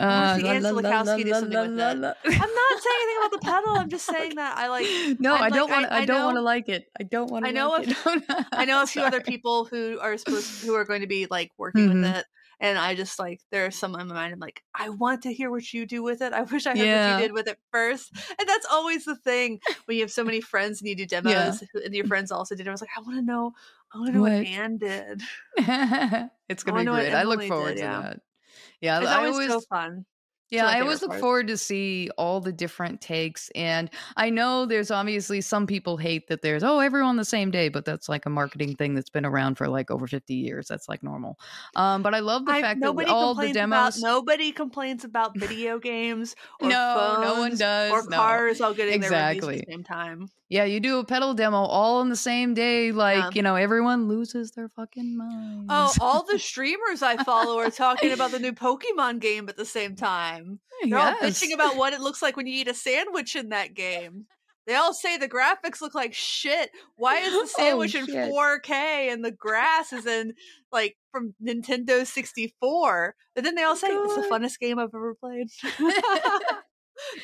[0.00, 1.78] uh, see Ansel Lakowski do something with it.
[1.78, 3.76] I'm not saying anything about the pedal.
[3.76, 5.20] I'm just saying that I like.
[5.20, 5.92] No, I don't want.
[5.92, 6.90] I, I, don't want to like it.
[6.98, 7.44] I don't want.
[7.44, 7.48] To.
[7.48, 7.70] I know.
[7.70, 11.06] Like a, I know a few other people who are supposed who are going to
[11.06, 12.02] be like working mm-hmm.
[12.02, 12.26] with it,
[12.60, 14.32] and I just like there are some in my mind.
[14.32, 16.32] I'm like, I want to hear what you do with it.
[16.32, 17.12] I wish I heard yeah.
[17.12, 18.10] what you did with it first.
[18.38, 21.62] And that's always the thing when you have so many friends and you do demos,
[21.74, 21.82] yeah.
[21.84, 22.66] and your friends also did.
[22.66, 23.52] I was like, I want to know.
[23.92, 25.20] I want to know what, what Anne did.
[26.48, 27.12] it's gonna be great.
[27.12, 28.00] I look forward did, to yeah.
[28.02, 28.20] that.
[28.80, 30.04] Yeah, it's I always, always so fun.
[30.50, 31.20] Yeah, I always look part.
[31.20, 33.50] forward to see all the different takes.
[33.54, 37.68] And I know there's obviously some people hate that there's, oh, everyone the same day,
[37.68, 40.66] but that's like a marketing thing that's been around for like over 50 years.
[40.66, 41.38] That's like normal.
[41.76, 43.98] Um, but I love the I- fact that all the demos.
[43.98, 48.16] about nobody complains about video games or No, no one does, or no.
[48.16, 49.58] cars all getting their reviews Exactly.
[49.60, 50.28] at the same time.
[50.50, 52.90] Yeah, you do a pedal demo all on the same day.
[52.90, 53.30] Like, Yeah.
[53.34, 55.66] you know, everyone loses their fucking minds.
[55.70, 59.64] Oh, all the streamers I follow are talking about the new Pokemon game at the
[59.64, 60.58] same time.
[60.82, 63.74] They're all bitching about what it looks like when you eat a sandwich in that
[63.74, 64.26] game.
[64.66, 66.70] They all say the graphics look like shit.
[66.96, 68.32] Why is the oh, sandwich in Oh, shit.
[68.32, 70.34] 4K and the grass is in
[70.72, 73.14] like from Nintendo 64?
[73.36, 74.42] But then they all oh, say it's the God.
[74.42, 75.48] funnest game I've ever played.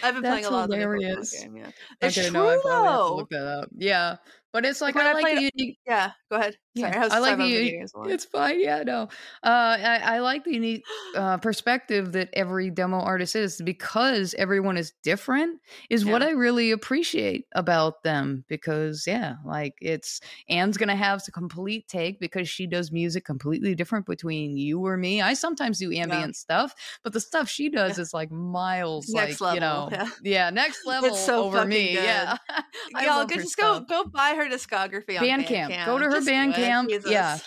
[0.02, 1.42] I've been playing That's a lot of the hilarious.
[1.42, 1.56] game.
[1.56, 3.16] Yeah, it's okay, true no, I probably have to though.
[3.16, 3.68] look that up.
[3.76, 4.16] Yeah,
[4.52, 5.78] but it's like, when I I like the unique.
[5.86, 6.56] Yeah, go ahead.
[6.76, 8.10] Sorry, Yeah, I, I like the- video games a lot.
[8.10, 8.60] It's fine.
[8.60, 9.02] Yeah, no.
[9.42, 14.76] Uh, I, I like the unique uh, perspective that every demo artist is because everyone
[14.76, 15.60] is different.
[15.90, 18.44] Is what I really appreciate about them.
[18.48, 23.74] Because yeah, like it's Anne's gonna have a complete take because she does music completely
[23.74, 25.22] different between you or me.
[25.22, 29.54] I sometimes do ambient stuff, but the stuff she does is like miles, Next like
[29.54, 29.90] you know,
[30.22, 30.50] yeah.
[30.50, 31.94] next level it's so over me.
[31.94, 32.04] good.
[32.04, 32.36] Yeah,
[32.94, 35.70] I go, just go go buy her discography on Bandcamp.
[35.70, 35.86] Bandcamp.
[35.86, 37.02] Go to her Bandcamp.
[37.06, 37.38] Yeah.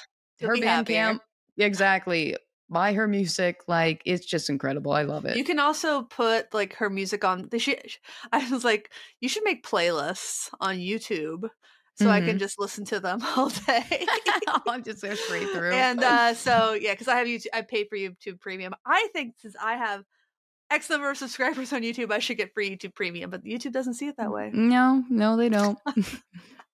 [0.42, 0.56] Her.
[0.56, 1.20] Bandcamp.
[1.58, 2.36] Exactly.
[2.70, 3.62] Buy her music.
[3.68, 4.92] Like it's just incredible.
[4.92, 5.36] I love it.
[5.38, 7.48] You can also put like her music on.
[7.50, 7.82] They should.
[8.32, 11.50] I was like, you should make playlists on YouTube
[11.96, 12.40] so I can Mhm.
[12.40, 14.06] just listen to them all day.
[14.68, 15.72] I'm just go straight through.
[15.74, 18.74] and uh, so yeah, because I have YouTube, I pay for YouTube Premium.
[18.86, 20.04] I think since I have
[20.72, 23.96] X number of subscribers on YouTube, I should get free YouTube Premium, but YouTube doesn't
[23.96, 24.52] see it that way.
[24.54, 25.78] no, no, they don't.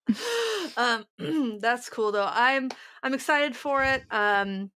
[0.77, 1.05] um,
[1.59, 2.29] that's cool though.
[2.31, 2.69] I'm
[3.03, 4.03] I'm excited for it.
[4.11, 4.71] Um,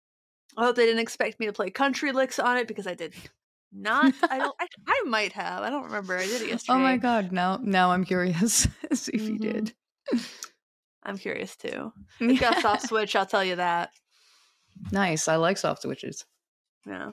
[0.56, 3.14] I hope they didn't expect me to play country licks on it because I did
[3.72, 4.12] not.
[4.30, 4.56] I don't.
[4.60, 5.62] I, I might have.
[5.62, 6.16] I don't remember.
[6.16, 6.76] I did it yesterday.
[6.76, 7.32] oh my god.
[7.32, 8.66] Now, now I'm curious.
[8.92, 9.40] See if you Mhm.
[9.40, 9.74] did.
[11.02, 11.92] I'm curious too.
[12.20, 13.14] It's got soft switch.
[13.16, 13.90] I'll tell you that.
[14.90, 15.28] nice.
[15.28, 16.24] I like soft switches.
[16.86, 17.10] Yeah.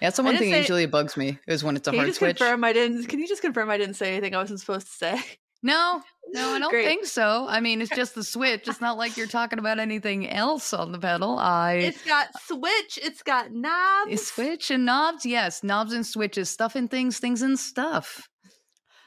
[0.00, 2.38] Yeah, That's the one thing usually bugs me is when it's a you hard switch.
[2.38, 3.06] confirm I didn't?
[3.06, 5.20] Can you just confirm I didn't say anything I wasn't supposed to say?
[5.62, 6.02] No,
[6.32, 6.84] no, I don't Great.
[6.86, 7.46] think so.
[7.48, 8.68] I mean, it's just the switch.
[8.68, 11.38] It's not like you're talking about anything else on the pedal.
[11.38, 12.98] I It's got switch.
[13.02, 14.26] It's got knobs.
[14.26, 18.28] Switch and knobs, yes, knobs and switches, stuff and things, things and stuff.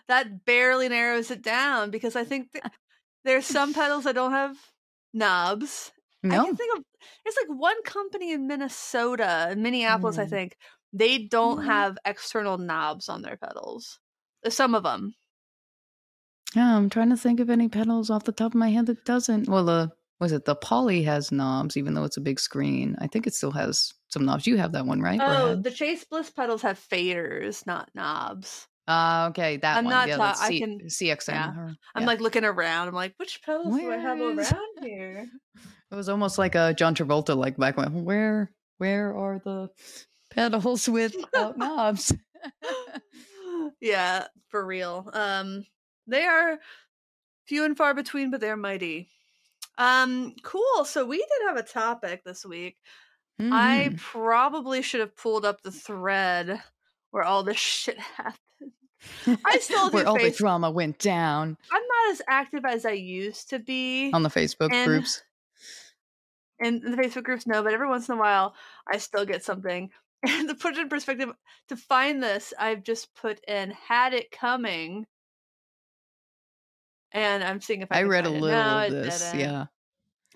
[0.08, 2.66] that barely narrows it down because I think th-
[3.24, 4.58] there's some pedals that don't have
[5.14, 5.92] knobs.
[6.24, 6.42] No.
[6.42, 6.84] I can think of
[7.24, 10.30] there's like one company in Minnesota, in Minneapolis, I Hmm.
[10.30, 10.58] think.
[10.94, 11.66] They don't Mm.
[11.66, 14.00] have external knobs on their pedals.
[14.50, 15.14] Some of them.
[16.56, 19.06] Yeah, I'm trying to think of any pedals off the top of my head that
[19.06, 19.48] doesn't.
[19.50, 22.96] Well, the was it the Poly has knobs, even though it's a big screen.
[23.00, 24.46] I think it still has some knobs.
[24.46, 25.20] You have that one, right?
[25.22, 28.68] Oh, the Chase Bliss pedals have faders, not knobs.
[28.88, 29.94] Ah, okay, that I'm one.
[29.94, 31.30] not yeah, ta- that's I C- can- CXM.
[31.34, 31.50] yeah.
[31.56, 32.88] or- I'm like looking around.
[32.90, 35.28] I'm like, which pedals do I have Where is- around here?
[35.92, 38.04] it was almost like a John Travolta, like back when.
[38.04, 39.70] Where, where are the
[40.32, 42.14] pedals without knobs?
[43.82, 45.10] yeah, for real.
[45.14, 45.64] Um,
[46.08, 46.58] they are
[47.46, 49.10] few and far between, but they're mighty.
[49.78, 50.86] Um, cool.
[50.86, 52.78] So we did have a topic this week.
[53.40, 53.98] I Mhm.
[53.98, 56.62] probably should have pulled up the thread
[57.10, 58.38] where all this shit happened.
[59.46, 62.92] I still do where all the drama went down I'm not as active as I
[62.92, 65.24] used to be on the Facebook And- groups.
[66.60, 67.48] And the Facebook groups.
[67.48, 68.54] No, but every once in a while,
[68.92, 69.90] I still get something.
[70.24, 71.32] And to put it in perspective,
[71.70, 75.08] to find this, I've just put in "had it coming,"
[77.12, 79.34] and I'm seeing if I, I read a little No, of this.
[79.34, 79.65] Yeah.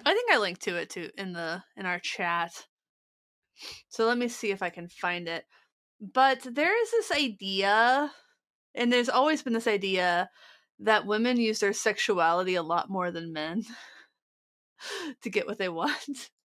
[0.06, 2.52] I think I linked to it too in the in our chat.
[3.88, 5.46] So let me see if I can find it.
[6.02, 8.12] But there is this idea,
[8.76, 10.30] and there's always been this idea
[10.80, 13.64] that women use their sexuality a lot more than men
[15.22, 16.30] to get what they want.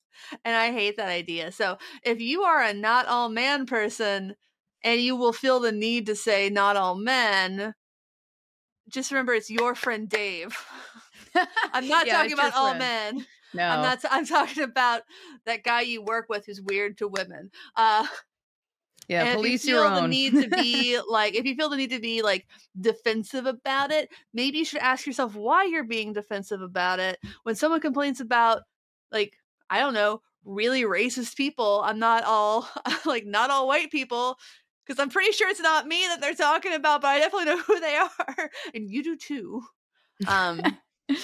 [0.43, 1.51] And I hate that idea.
[1.51, 4.35] So if you are a not all man person
[4.83, 7.75] and you will feel the need to say not all men,
[8.89, 10.55] just remember it's your friend Dave.
[11.73, 13.25] I'm not Yeah, talking about all men.
[13.53, 13.63] No.
[13.67, 13.99] I'm not.
[14.09, 15.03] I'm talking about
[15.45, 17.51] that guy you work with who's weird to women.
[17.75, 18.07] Uh,
[19.07, 20.09] yeah, and police if you feel your the own.
[20.09, 22.45] need to be like, if you feel the need to be like
[22.79, 27.17] defensive about it, maybe you should ask yourself why you're being defensive about it.
[27.43, 28.63] When someone complains about,
[29.11, 29.37] like,
[29.69, 32.69] I don't know, really racist people, I'm not all
[33.05, 34.37] like not all white people.
[34.87, 37.61] Because I'm pretty sure it's not me that they're talking about, but I definitely know
[37.67, 39.61] who they are, and you do too.
[40.27, 40.61] Um,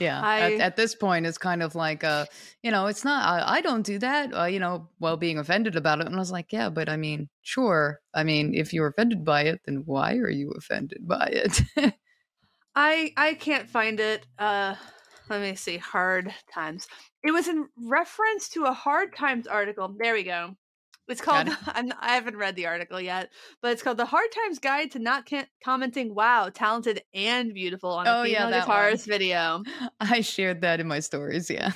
[0.00, 0.20] Yeah.
[0.22, 2.26] I- at, at this point, it's kind of like, uh,
[2.62, 5.74] you know, it's not, I, I don't do that, uh, you know, while being offended
[5.76, 6.06] about it.
[6.06, 8.00] And I was like, yeah, but I mean, sure.
[8.14, 11.62] I mean, if you're offended by it, then why are you offended by it?
[12.74, 14.24] I I can't find it.
[14.38, 14.76] Uh
[15.28, 15.76] let me see.
[15.78, 16.86] Hard times.
[17.24, 19.94] It was in reference to a hard times article.
[19.98, 20.54] There we go.
[21.08, 21.48] It's called.
[21.66, 23.30] I'm, I haven't read the article yet,
[23.62, 27.90] but it's called "The Hard Times Guide to Not Can- Commenting." Wow, talented and beautiful
[27.90, 28.68] on a Oh, yeah, female one.
[28.76, 29.62] guitarist video.
[30.00, 31.48] I shared that in my stories.
[31.50, 31.72] Yeah.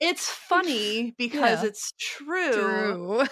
[0.00, 1.68] It's funny because Yeah.
[1.68, 3.24] it's true, True.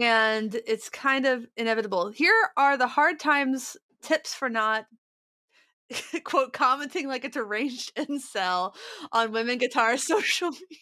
[0.00, 2.08] and it's kind of inevitable.
[2.10, 4.86] Here are the hard times tips for not
[6.24, 8.74] quote commenting like a deranged incel
[9.12, 10.78] on women guitar social media.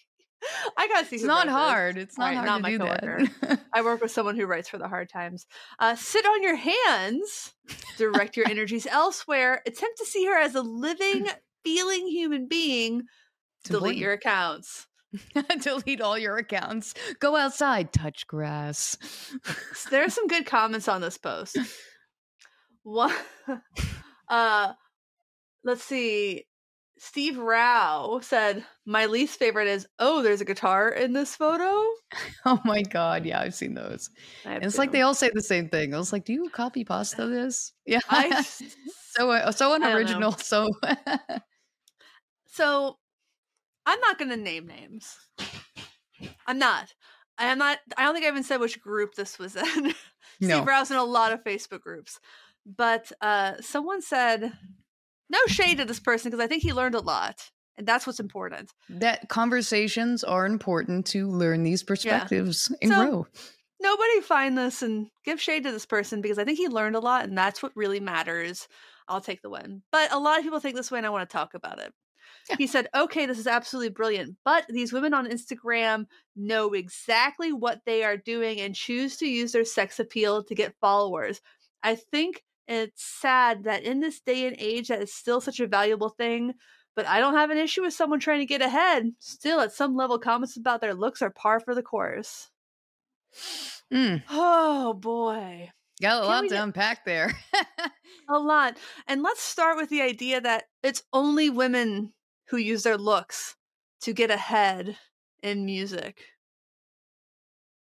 [0.77, 1.16] I gotta see.
[1.16, 1.55] it's not this.
[1.55, 1.98] hard.
[1.98, 3.33] It's not Alright, hard not to my do coworker.
[3.42, 3.61] that.
[3.72, 5.46] I work with someone who writes for the hard times.
[5.79, 7.55] Uh, sit on your hands.
[7.96, 9.62] Direct your energies elsewhere.
[9.66, 11.27] Attempt to see her as a living,
[11.64, 13.03] feeling human being.
[13.64, 14.87] Delete your accounts.
[15.61, 16.94] Delete all your accounts.
[17.18, 18.96] Go outside, touch grass.
[19.90, 21.59] There are some good comments on this post.
[22.83, 23.12] One,
[24.29, 24.72] uh,
[25.64, 26.46] let's see.
[26.99, 31.65] Steve Rao said, "My least favorite is oh, there's a guitar in this photo."
[32.45, 34.11] oh my god, yeah, I've seen those.
[34.45, 35.95] I have And it's like they all say the same thing.
[35.95, 38.43] I was like, "Do you copy pasta this?" Yeah, I
[39.13, 40.33] so uh, so unoriginal.
[40.33, 40.69] So
[42.47, 42.99] So
[43.87, 45.17] I'm not going to name names.
[46.47, 46.93] I'm not.
[47.39, 47.79] I am not.
[47.97, 49.95] I don't think I even said which group this was in.
[50.41, 52.19] no, Steve Rouse in a lot of Facebook groups,
[52.67, 54.53] but uh, someone said
[55.31, 58.21] no shade to this person because I think he learned a lot, and that's what's
[58.21, 58.71] important.
[58.88, 63.27] that conversations are important to learn these perspectives and So- grow.
[63.81, 67.01] Nobody find this and give shade to this person because I think he learned a
[67.01, 68.67] lot, and that's what really matters.
[69.07, 69.83] I'll take the win.
[69.93, 71.95] But a lot of people think this way, and I want to talk about it.
[72.51, 72.57] Yeah.
[72.59, 77.83] He said, okay, this is absolutely brilliant, but these women on Instagram know exactly what
[77.87, 81.41] they are doing and choose to use their sex appeal to get followers.
[81.85, 85.66] I think it's sad that in this day and age that is still such a
[85.66, 86.54] valuable thing,
[86.94, 89.11] but I don't have an issue with someone trying to get ahead.
[89.18, 92.50] Still, at some level, comments about their looks are par for the course.
[93.92, 95.70] Mm, Oh boy.
[96.00, 97.33] got a lot to ju- unpack there.
[98.28, 98.76] A lot.
[99.07, 102.12] And let's start with the idea that it's only women
[102.48, 103.57] who use their looks
[104.02, 104.96] to get ahead
[105.42, 106.24] in music.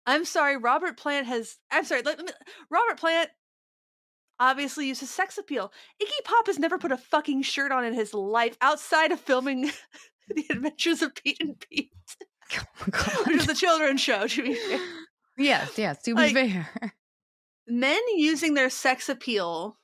[0.06, 1.58] I'm sorry, Robert Plant has.
[1.72, 2.34] I'm sorry, let, let me,
[2.70, 3.30] Robert Plant
[4.50, 5.72] obviously uses sex appeal.
[6.02, 9.72] Iggy Pop has never put a fucking shirt on in his life outside of filming
[10.30, 11.92] The Adventures of Pete and Pete,
[12.58, 14.80] Oh which is a children's show, to be fair.
[15.38, 16.02] yes, yes.
[16.04, 16.94] To be Like- fair,
[17.68, 19.78] men using their sex appeal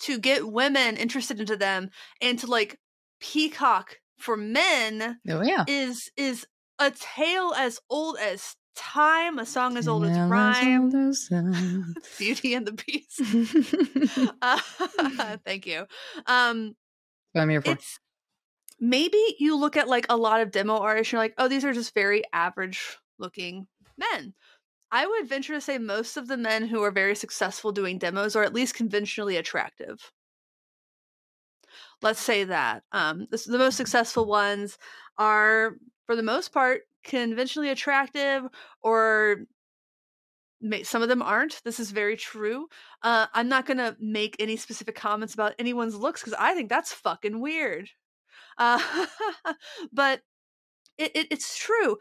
[0.00, 1.90] to get women interested into them
[2.22, 2.78] and to like
[3.20, 5.64] peacock for men oh yeah.
[5.66, 6.46] is is
[6.78, 10.90] a tale as old as time, a song as old as rhyme.
[12.18, 13.20] Beauty and the Beast.
[14.40, 15.84] Uh, thank you.
[16.26, 16.74] Um,
[17.32, 17.76] what I'm here for.
[18.80, 21.64] maybe you look at like a lot of demo artists, and you're like, oh, these
[21.64, 23.66] are just very average looking
[23.98, 24.32] men.
[24.90, 28.36] I would venture to say most of the men who are very successful doing demos
[28.36, 30.12] are at least conventionally attractive.
[32.00, 32.84] Let's say that.
[32.92, 34.78] Um, this, the most successful ones
[35.18, 38.44] are, for the most part, conventionally attractive,
[38.82, 39.46] or
[40.60, 41.62] may, some of them aren't.
[41.64, 42.68] This is very true.
[43.02, 46.68] Uh, I'm not going to make any specific comments about anyone's looks because I think
[46.68, 47.90] that's fucking weird.
[48.58, 49.06] Uh,
[49.92, 50.22] but
[50.98, 51.98] it, it, it's true.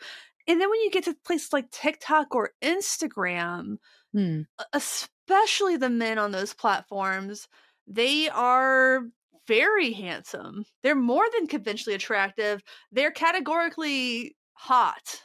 [0.47, 3.77] And then when you get to places like TikTok or Instagram,
[4.13, 4.41] Hmm.
[4.73, 7.49] especially the men on those platforms,
[7.87, 9.01] they are
[9.47, 10.65] very handsome.
[10.83, 12.63] They're more than conventionally attractive.
[12.91, 15.21] They're categorically hot.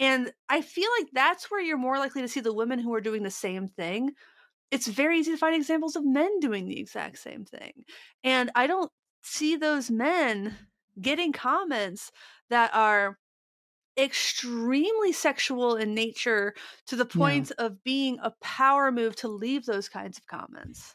[0.00, 3.00] And I feel like that's where you're more likely to see the women who are
[3.00, 4.12] doing the same thing.
[4.70, 7.72] It's very easy to find examples of men doing the exact same thing.
[8.22, 8.90] And I don't
[9.22, 10.56] see those men
[11.00, 12.12] getting comments
[12.50, 13.18] that are
[13.98, 16.54] extremely sexual in nature
[16.86, 20.94] to the point of being a power move to leave those kinds of comments.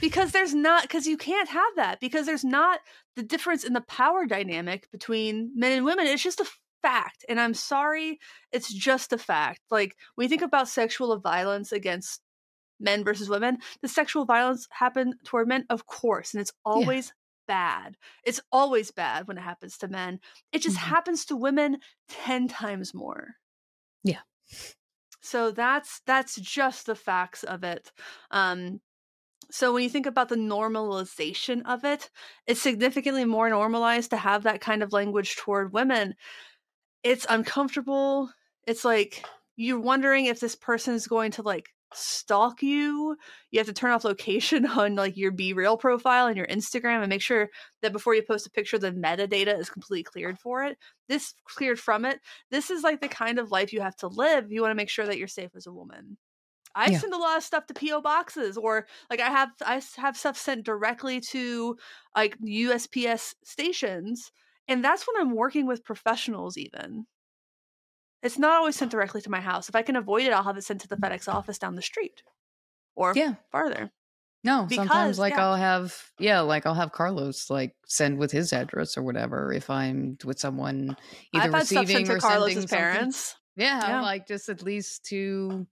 [0.00, 2.80] Because there's not, because you can't have that, because there's not
[3.16, 6.06] the difference in the power dynamic between men and women.
[6.06, 6.50] It's just a
[6.82, 7.24] fact.
[7.28, 8.18] And I'm sorry,
[8.52, 9.60] it's just a fact.
[9.70, 12.22] Like, we think about sexual violence against
[12.80, 17.12] men versus women, the sexual violence happen toward men, of course, and it's always
[17.46, 17.96] bad.
[18.24, 20.18] It's always bad when it happens to men.
[20.52, 20.88] It just Mhm.
[20.88, 23.36] happens to women 10 times more.
[24.02, 24.22] Yeah.
[25.20, 27.92] So that's that's just the facts of it.
[28.30, 28.80] Um
[29.50, 32.10] So when you think about the normalization of it,
[32.46, 36.14] it's significantly more normalized to have that kind of language toward women.
[37.02, 38.30] It's uncomfortable.
[38.66, 39.24] It's like
[39.56, 43.16] you're wondering if this person is going to like stalk you.
[43.50, 47.08] You have to turn off location on like your BeReal profile and your Instagram and
[47.08, 47.48] make sure
[47.82, 50.78] that before you post a picture the metadata is completely cleared for it.
[51.08, 52.20] This cleared from it.
[52.50, 54.52] This is like the kind of life you have to live.
[54.52, 56.16] You want to make sure that you're safe as a woman.
[56.74, 57.00] I Yeah.
[57.00, 60.36] send a lot of stuff to PO boxes, or like I have I have stuff
[60.36, 61.76] sent directly to
[62.16, 64.32] like USPS stations,
[64.68, 66.56] and that's when I'm working with professionals.
[66.58, 67.06] Even
[68.22, 69.68] it's not always sent directly to my house.
[69.68, 71.06] If I can avoid it, I'll have it sent to the mm.
[71.08, 72.22] FedEx office down the street
[72.96, 73.36] or Yeah.
[73.52, 73.92] farther.
[74.42, 75.38] No, Because, sometimes like yeah.
[75.38, 79.68] I'll have yeah, like I'll have Carlos like send with his address or whatever if
[79.68, 80.96] I'm with someone
[81.32, 83.06] either I've had stuff receiving sent to or sending Carlos's something.
[83.06, 83.36] parents.
[83.56, 84.00] Yeah, Yeah.
[84.00, 85.66] like just at least to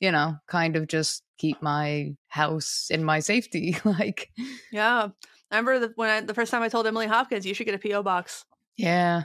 [0.00, 3.76] you know, kind of just keep my house in my safety.
[3.84, 4.30] like
[4.70, 5.08] Yeah,
[5.50, 7.74] I remember the, when I, the first time I told Emily Hopkins you should get
[7.74, 8.44] a PO box.
[8.76, 9.24] yeah,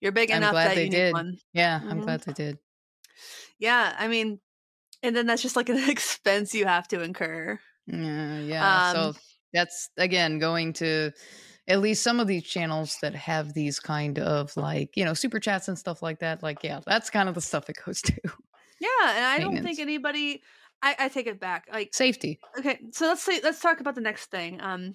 [0.00, 1.08] You're big I'm enough glad that they you did.
[1.08, 1.38] need one.
[1.52, 2.04] yeah, I'm Mhm.
[2.04, 2.58] glad they did.
[3.58, 4.40] Yeah, I mean,
[5.02, 7.60] and then that's just like an expense you have to incur.
[7.86, 8.90] Yeah, yeah.
[8.90, 9.14] Um, so
[9.52, 11.12] that's again going to
[11.68, 15.40] at least some of these channels that have these kind of like, you know, super
[15.40, 16.42] chats and stuff like that.
[16.42, 18.20] Like, yeah, that's kind of the stuff it goes to.
[18.80, 20.42] Yeah, and I don't think anybody.
[20.82, 21.66] I, I take it back.
[21.72, 22.38] Like, Safety.
[22.58, 24.60] okay, so let's say let's talk about the next thing.
[24.60, 24.94] Um,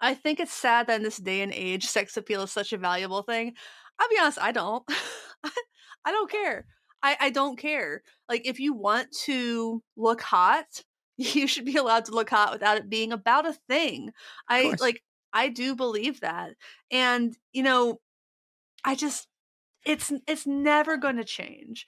[0.00, 2.78] I think it's sad that in this day and age, sex appeal is such a
[2.78, 3.54] valuable thing.
[3.98, 4.84] I'll be honest, I don't.
[6.04, 6.66] I don't care.
[7.02, 8.02] I I don't care.
[8.28, 10.66] Like, if you want to look hot,
[11.16, 14.10] you should be allowed to look hot without it being about a thing.
[14.48, 15.02] I like.
[15.32, 16.52] I do believe that,
[16.90, 18.00] and you know,
[18.84, 19.26] I just
[19.84, 21.86] it's it's never going to change.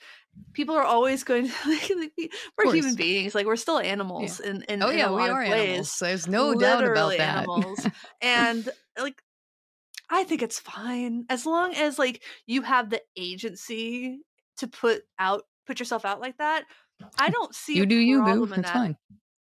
[0.53, 3.35] People are always going to like, like, we're human beings.
[3.35, 5.79] Like we're still animals in in, Oh in yeah, we are of animals.
[5.79, 5.99] ways.
[6.01, 7.39] There's no doubt about that.
[7.39, 7.87] animals.
[8.23, 8.69] and
[8.99, 9.21] like
[10.09, 14.21] I think it's fine as long as like you have the agency
[14.59, 16.65] to put out put yourself out like that.
[17.19, 18.45] I don't see you do you, boo.
[18.45, 18.97] in that fine.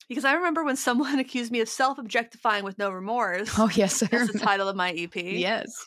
[0.09, 3.51] because I remember when someone accused me of self objectifying with no remorse.
[3.59, 5.15] Oh yes, I That's the title of my EP.
[5.15, 5.87] Yes.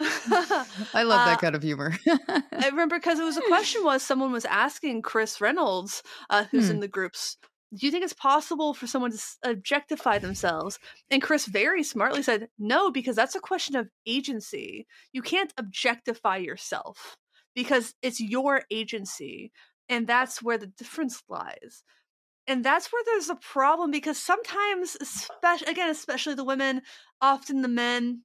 [0.94, 1.94] I love Uh, that kind of humor.
[2.58, 6.68] I remember because it was a question was someone was asking Chris Reynolds, uh, who's
[6.68, 6.70] Hmm.
[6.70, 7.36] in the groups,
[7.74, 10.78] do you think it's possible for someone to objectify themselves?
[11.10, 14.86] And Chris very smartly said, no, because that's a question of agency.
[15.12, 17.16] You can't objectify yourself
[17.54, 19.52] because it's your agency.
[19.88, 21.82] And that's where the difference lies.
[22.46, 26.82] And that's where there's a problem because sometimes, especially again, especially the women,
[27.20, 28.24] often the men,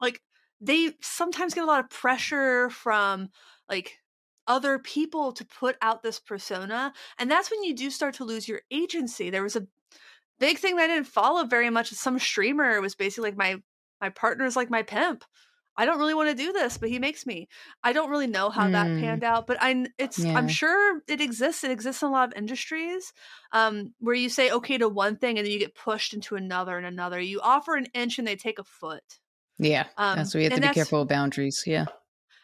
[0.00, 0.20] like
[0.60, 3.30] they sometimes get a lot of pressure from
[3.68, 3.98] like
[4.46, 8.48] other people to put out this persona and that's when you do start to lose
[8.48, 9.30] your agency.
[9.30, 9.66] There was a
[10.40, 13.62] big thing that i didn't follow very much some streamer was basically like my
[14.00, 15.24] my partner's like my pimp.
[15.76, 17.48] I don't really want to do this but he makes me.
[17.84, 19.00] I don't really know how that Mm.
[19.00, 20.34] panned out but I it's yeah.
[20.34, 23.12] I'm sure it exists it exists in a lot of industries
[23.52, 26.76] um where you say okay to one thing and then you get pushed into another
[26.76, 27.20] and another.
[27.20, 29.20] You offer an inch and they take a foot
[29.58, 31.64] yeah, um, that's we have to be careful of boundaries.
[31.66, 31.86] Yeah.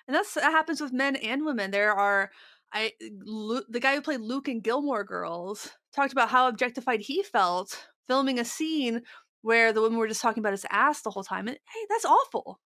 [0.07, 1.71] and that's that happens with men and women.
[1.71, 2.31] There are
[2.73, 7.23] I Lu, the guy who played Luke in Gilmore Girls talked about how objectified he
[7.23, 9.03] felt filming a scene
[9.43, 11.49] where the women were just talking about his ass the whole time.
[11.49, 12.61] And hey, that's awful.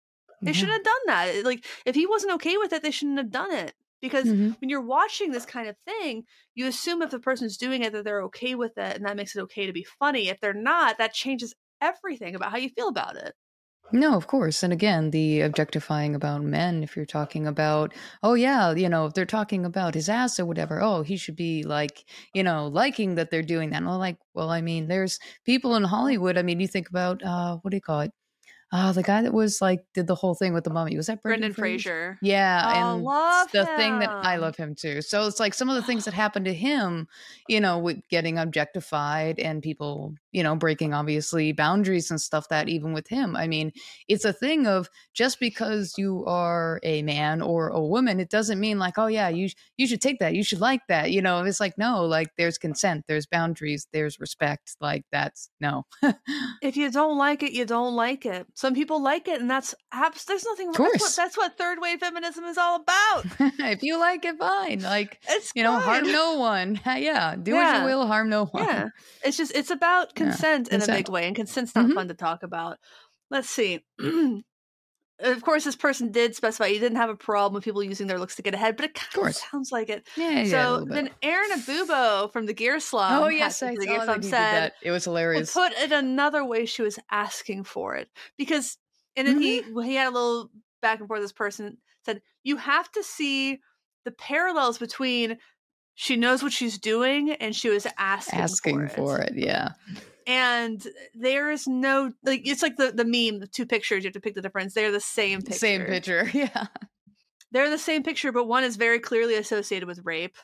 [0.45, 0.53] They Yeah.
[0.53, 1.45] shouldn't have done that.
[1.45, 3.73] Like if he wasn't okay with it, they shouldn't have done it.
[4.01, 4.55] Because Mhm.
[4.61, 8.05] when you're watching this kind of thing, you assume if the person's doing it that
[8.05, 10.29] they're okay with it, and that makes it okay to be funny.
[10.29, 13.33] If they're not, that changes everything about how you feel about it.
[13.91, 14.61] No, of course.
[14.63, 17.93] And again, the objectifying about men, if you're talking about,
[18.23, 21.35] oh, yeah, you know, if they're talking about his ass or whatever, oh, he should
[21.35, 23.77] be like, you know, liking that they're doing that.
[23.77, 26.37] And I'm like, well, I mean, there's people in Hollywood.
[26.37, 28.11] I mean, you think about, uh, what do you call it?
[28.71, 30.97] Uh, the guy that was like, did the whole thing with the mummy.
[30.97, 32.17] Was that Brendan Brendan, Fraser.
[32.21, 35.01] Yeah, Oh, and love the thing that I love him too.
[35.01, 37.07] So it's like some of the things that happened to him,
[37.47, 42.67] you know, with getting objectified and people, you know, breaking obviously boundaries and stuff that
[42.67, 43.35] even with him.
[43.35, 43.71] I mean,
[44.07, 48.59] it's a thing of just because you are a man or a woman, it doesn't
[48.59, 51.11] mean like, oh yeah, you you should take that, you should like that.
[51.11, 54.75] You know, it's like no, like there's consent, there's boundaries, there's respect.
[54.81, 55.85] Like that's no.
[56.61, 58.47] If you don't like it, you don't like it.
[58.57, 60.67] Some people like it, and that's abs- there's nothing.
[60.67, 61.01] That's course.
[61.01, 63.25] what, that's what third wave feminism is all about.
[63.59, 64.79] if you like it, fine.
[64.81, 66.79] Like It's you know, harm no one.
[66.85, 67.79] yeah, do what Yeah.
[67.81, 68.63] you will, harm no one.
[68.63, 68.87] Yeah,
[69.25, 71.95] it's just it's about Yeah, consent in a big way, and consent's not Mhm.
[71.95, 72.77] fun to talk about.
[73.29, 73.83] Let's see.
[75.19, 78.19] of course, this person did specify he didn't have a problem with people using their
[78.19, 79.41] looks to get ahead, but it kind of course.
[79.51, 80.05] sounds like it.
[80.17, 83.23] Yeah, yeah, so then Aaron Abubo from the Gear Slum.
[83.23, 84.73] oh yes, I hashtag saw the that he said, that.
[84.81, 85.53] It was hilarious.
[85.53, 88.77] put it another way, she was asking for it because,
[89.15, 89.79] and then he Mm-hmm.
[89.81, 90.51] he had a little
[90.81, 91.21] back and forth.
[91.21, 93.59] This person said you have to see
[94.03, 95.37] the parallels between
[95.95, 99.69] she knows what she's doing and she was asking, Asking for it, yeah.
[100.27, 104.13] And there is no like it's like the the meme the two pictures you have
[104.13, 106.67] to pick the difference they're the same picture Same picture, yeah.
[107.51, 110.35] they're the same picture but one is very clearly associated with rape.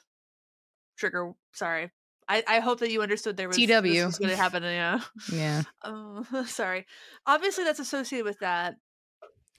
[0.97, 1.91] Trigger sorry.
[2.29, 3.65] I, I hope that you understood there was TW.
[3.65, 5.01] this was going to happen yeah.
[5.33, 5.63] Yeah.
[5.83, 6.85] oh sorry.
[7.25, 8.75] Obviously that's associated with that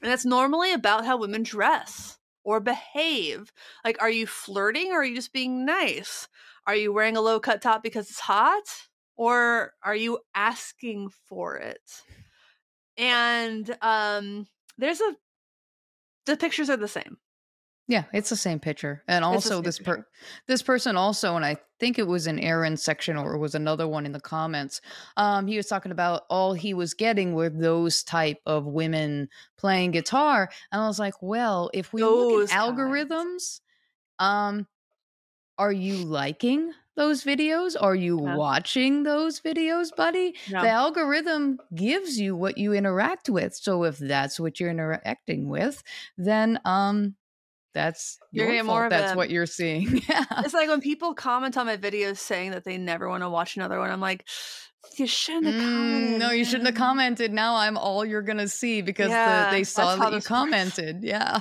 [0.01, 3.53] and that's normally about how women dress or behave.
[3.85, 6.29] Like are you flirting or are you just being nice?
[6.65, 8.63] Are you wearing a low cut top because it's hot
[9.23, 12.03] or are you asking for it
[12.97, 14.47] and um
[14.79, 15.17] there's a
[16.27, 17.17] the pictures are the same
[17.89, 19.03] Yeah, it's the same picture.
[19.09, 20.09] And also this per picture.
[20.47, 23.87] this person also, and I think it was in Aaron's section or it was another
[23.89, 24.81] one in the comments.
[25.17, 29.91] Um, he was talking about all he was getting were those type of women playing
[29.91, 30.49] guitar.
[30.71, 32.79] And I was like, well, if we look Those at kinds.
[32.79, 33.61] algorithms,
[34.19, 34.67] um,
[35.59, 37.77] are you liking those videos?
[37.81, 38.37] Are you Yeah.
[38.37, 40.35] watching those videos, buddy?
[40.49, 40.63] Yeah.
[40.63, 43.55] The algorithm gives you what you interact with.
[43.55, 45.83] So if that's what you're interacting with,
[46.17, 47.17] then um
[47.75, 48.67] that's You're your fault.
[48.77, 50.03] more That's what you're seeing.
[50.09, 50.25] Yeah.
[50.45, 53.57] it's like when people comment on my videos saying that they never want to watch
[53.57, 54.29] another one i'm like
[54.99, 57.33] you shouldn't have Mm, commented no, you shouldn't have commented.
[57.33, 60.27] Now I'm all you're gonna see because Yeah, the, they saw that you works.
[60.27, 61.03] commented.
[61.03, 61.41] Yeah.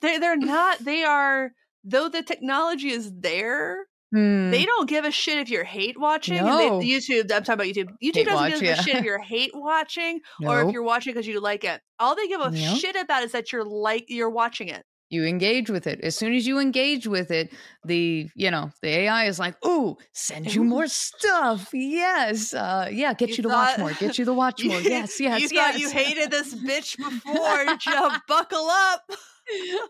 [0.00, 1.52] they, they're not they are
[1.84, 4.50] though the technology is there Hmm.
[4.50, 6.80] they don't give a shit if you're hate watching No.
[6.80, 8.78] they, youtube i'm talking about youtube youtube Hate doesn't watch, give yeah.
[8.78, 12.14] a shit if you're hate watching or if you're watching because you like it all
[12.14, 12.78] they give a Nope.
[12.78, 16.00] shit about is that you're like you're watching it you engage with it.
[16.00, 17.52] As soon as you engage with it,
[17.84, 23.12] the you know the AI is like, "Ooh, send you more stuff." Yes, uh, yeah,
[23.12, 23.92] get You you, to watch more.
[23.92, 24.80] Get you to watch more.
[24.80, 25.72] Yes, yes, you yes.
[25.72, 29.02] thought you hated this bitch before you buckle up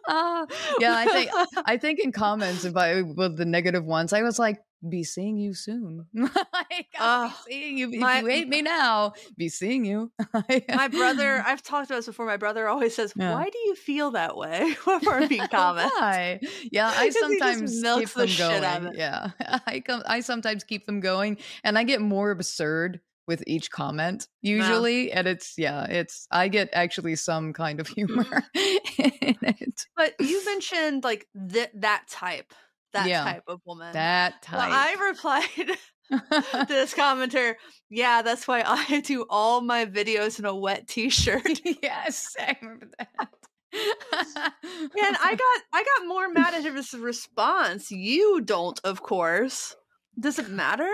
[0.08, 0.46] Ah,
[0.80, 1.30] yeah, I think
[1.66, 5.36] I think in comments if I with the negative ones, I was like, "Be seeing
[5.36, 8.00] you soon." like, I'll Ugh, be seeing you.
[8.00, 10.10] my- if you hate me now, be seeing you.
[10.74, 13.32] my brother i've talked about this before my brother always says Yeah.
[13.34, 16.40] why do you feel that way whenever he comments Why?
[16.70, 18.94] Yeah, I sometimes keep the them shit out of going.
[18.94, 18.98] it.
[18.98, 19.30] Yeah,
[19.66, 20.02] I come.
[20.06, 25.26] I sometimes keep them going, and I get more absurd with each comment usually, and
[25.26, 29.08] it's yeah, it's I get actually some kind of humor mm-hmm.
[29.20, 29.86] in it.
[29.96, 32.52] but you mentioned like th- that type
[32.92, 33.24] that Yeah.
[33.24, 34.70] type of woman That well, type.
[34.98, 35.48] i replied
[36.10, 37.54] to this commenter
[37.88, 42.88] yeah that's why i do all my videos in a wet t-shirt yes, I remember
[42.98, 43.28] that.
[43.72, 49.74] and i got i got more mad at his response you don't of course
[50.20, 50.90] does it matter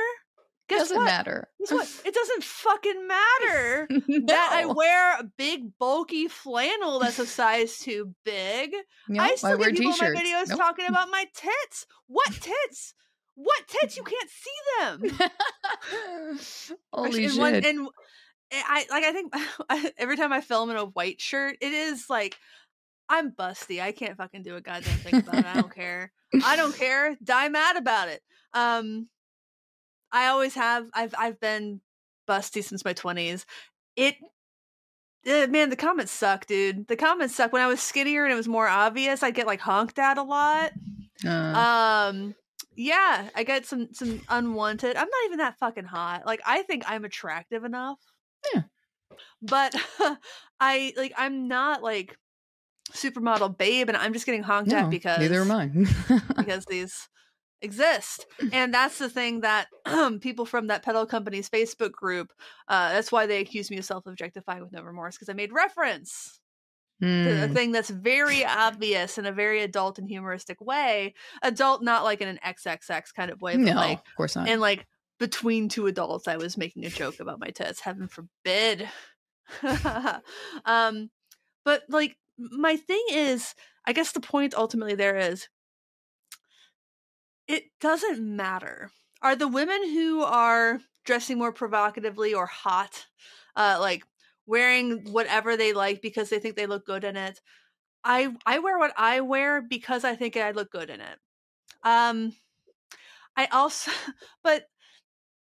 [0.69, 1.49] guess doesn't what matter.
[1.61, 1.89] Guess what?
[2.05, 3.89] It doesn't fucking matter
[4.27, 8.73] that I wear a big bulky flannel that's a size too big.
[9.09, 10.59] Nope, I still wear get people in my videos Nope.
[10.59, 11.87] talking about my tits.
[12.07, 12.95] What tits?
[13.35, 13.97] What tits?
[13.97, 15.29] You can't see them.
[16.93, 17.41] Holy and shit!
[17.41, 17.89] one- and
[18.53, 19.05] I like.
[19.05, 19.33] I think
[19.99, 22.37] every time I film in a white shirt, it is like
[23.09, 23.81] I'm busty.
[23.81, 25.47] I can't fucking do a goddamn thing about it.
[25.47, 26.13] I don't care.
[26.45, 27.17] I don't care.
[27.23, 28.23] Die mad about it.
[28.55, 29.09] Um,
[30.13, 30.89] I always have.
[30.95, 31.81] I've I've been
[32.29, 33.47] busty since my twenties.
[33.97, 34.17] It.
[35.27, 36.87] eh, man, the comments suck, dude.
[36.89, 37.53] The comments suck.
[37.53, 40.23] When I was skinnier and it was more obvious, I'd get like honked at a
[40.23, 40.73] lot.
[41.27, 42.35] Uh, Um,
[42.77, 44.97] yeah, I get some some unwanted.
[44.97, 46.25] I'm not even that fucking hot.
[46.27, 47.99] Like I think I'm attractive enough.
[48.55, 48.63] Yeah.
[49.43, 49.75] But
[50.61, 52.17] I like I'm not like
[52.93, 55.67] supermodel babe, and I'm just getting honked no, at because neither am I.
[56.37, 57.09] because these
[57.63, 59.67] exist and that's the thing that
[60.21, 62.33] people from that pedal company's facebook group
[62.69, 66.41] uh that's why they accuse me of self-objectifying with no remorse because i made reference
[67.01, 67.53] to a Hmm.
[67.55, 72.29] thing that's very obvious in a very adult and humoristic way adult not like in
[72.29, 74.49] an xxx kind of way but No, like of course not.
[74.49, 74.87] and like
[75.19, 78.89] between two adults i was making a joke about my tits heaven forbid
[80.65, 81.11] um
[81.65, 83.55] but like my thing is
[83.87, 85.49] i guess the point ultimately there is
[87.49, 88.91] it doesn't matter.
[89.23, 93.07] Are the women who are dressing more provocatively or hot
[93.57, 94.05] uh like
[94.47, 97.41] wearing whatever they like because they think they look good in it?
[98.05, 101.19] I i wear what i wear because i think i look good in it.
[101.83, 102.35] Um
[103.37, 103.91] i also
[104.45, 104.67] but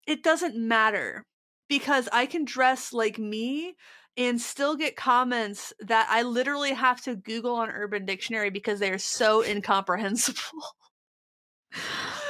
[0.07, 1.23] it doesn't matter
[1.67, 3.75] because I can dress like me
[4.17, 8.89] and still get comments that I literally have to Google on Urban Dictionary because they
[8.91, 10.41] are so incomprehensible.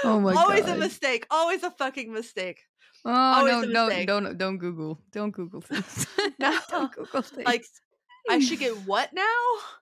[0.03, 0.39] Oh my god.
[0.45, 0.77] always god.
[0.77, 1.27] a mistake.
[1.29, 2.61] Always a fucking mistake.
[3.05, 4.99] Oh Always no, don't don't don't Google.
[5.11, 6.05] Don't Google things.
[6.39, 6.57] No.
[6.69, 7.45] don't Google things.
[7.45, 7.65] Like,
[8.29, 9.23] I should get what now?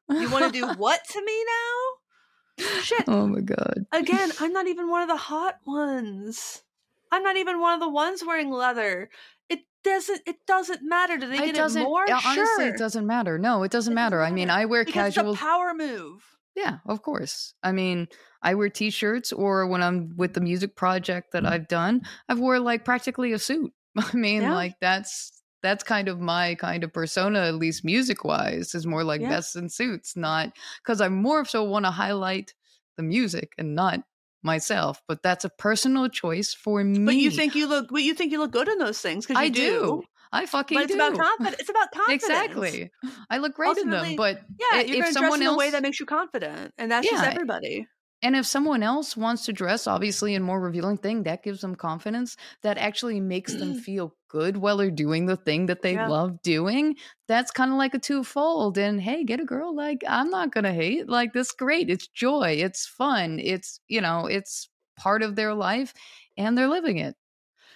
[0.09, 2.81] You want to do what to me now?
[2.81, 3.03] Shit.
[3.07, 3.85] Oh my god.
[3.91, 6.63] Again, I'm not even one of the hot ones.
[7.11, 9.09] I'm not even one of the ones wearing leather.
[9.49, 10.21] It doesn't.
[10.25, 11.17] It doesn't matter.
[11.17, 12.05] Do they It get it more?
[12.09, 12.67] honestly sure.
[12.67, 13.37] it doesn't matter.
[13.37, 14.21] No, it doesn't It doesn't matter.
[14.21, 14.49] I mean.
[14.49, 16.23] I wear because casual it's a power move.
[16.57, 17.53] Yeah, of course.
[17.61, 18.07] I mean,
[18.41, 21.53] I wear t-shirts or when I'm with the music project that mm-hmm.
[21.53, 23.71] I've done, I've wore like practically a suit.
[23.97, 24.55] I mean, Yeah.
[24.55, 25.31] like that's
[25.61, 29.29] that's kind of my kind of persona, at least music wise, is more like Yeah.
[29.29, 30.51] vests and suits, not
[30.81, 32.55] because I more so want to highlight
[32.95, 34.01] the music and not
[34.41, 34.99] myself.
[35.07, 37.05] But that's a personal choice for me.
[37.05, 37.89] But you think you look.
[37.91, 40.03] But you think you look good in those things because I do.
[40.31, 40.99] I fucking But it's do.
[40.99, 41.55] about confidence.
[41.59, 42.23] It's about confidence.
[42.23, 42.91] exactly.
[43.29, 45.47] I look great in them, but Yeah, i- you're if going to dress someone in
[45.47, 47.87] a way that makes you confident, and that's just everybody.
[48.23, 51.75] And if someone else wants to dress, obviously, in more revealing thing, that gives them
[51.75, 52.35] confidence.
[52.63, 56.07] That actually makes them feel good while they're doing the thing that they Yeah.
[56.07, 56.95] love doing.
[57.27, 58.79] That's kind of like a twofold.
[58.79, 59.75] And hey, get a girl.
[59.75, 61.07] Like I'm not gonna hate.
[61.07, 61.91] Like this, great.
[61.91, 62.57] It's joy.
[62.59, 63.39] It's fun.
[63.39, 64.67] It's you know, it's
[64.97, 65.93] part of their life,
[66.37, 67.15] and they're living it.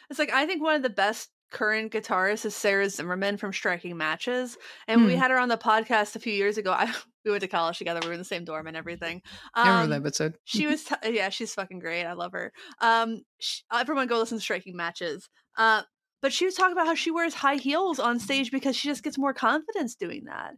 [0.09, 3.97] It's like I think one of the best current guitarist is Sarah Zimmerman from Striking
[3.97, 5.19] Matches, and we Hmm.
[5.19, 6.71] had her on the podcast a few years ago.
[6.71, 6.85] I
[7.25, 7.99] we went to college together.
[8.01, 9.21] We were in the same dorm and everything.
[9.53, 10.35] I remember that Um, episode.
[10.45, 14.37] she was t- yeah she's fucking great i love her um sh- everyone go listen
[14.39, 15.83] to striking matches uh
[16.23, 19.03] but she was talking about how she wears high heels on stage because she just
[19.03, 20.53] gets more confidence doing that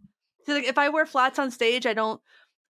[0.45, 2.21] so like if i wear flats on stage i don't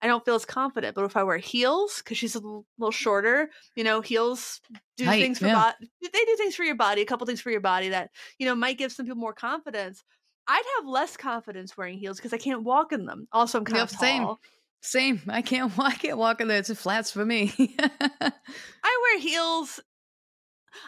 [0.03, 2.91] i don't feel as confident but if i wear heels because she's a little, little
[2.91, 4.61] shorter you know heels
[4.97, 5.49] do things for yeah.
[5.49, 8.45] body they do things for your body a couple things for your body that you
[8.45, 10.03] know might give some people more confidence
[10.47, 13.81] i'd have less confidence wearing heels because i can't walk in them also i'm kind
[13.81, 14.29] Yep, of same.
[14.29, 14.39] tall
[14.81, 15.21] Same.
[15.27, 15.71] I can't.
[15.79, 16.59] I can't walk in there.
[16.59, 17.53] It's flats for me.
[18.83, 19.79] I wear heels.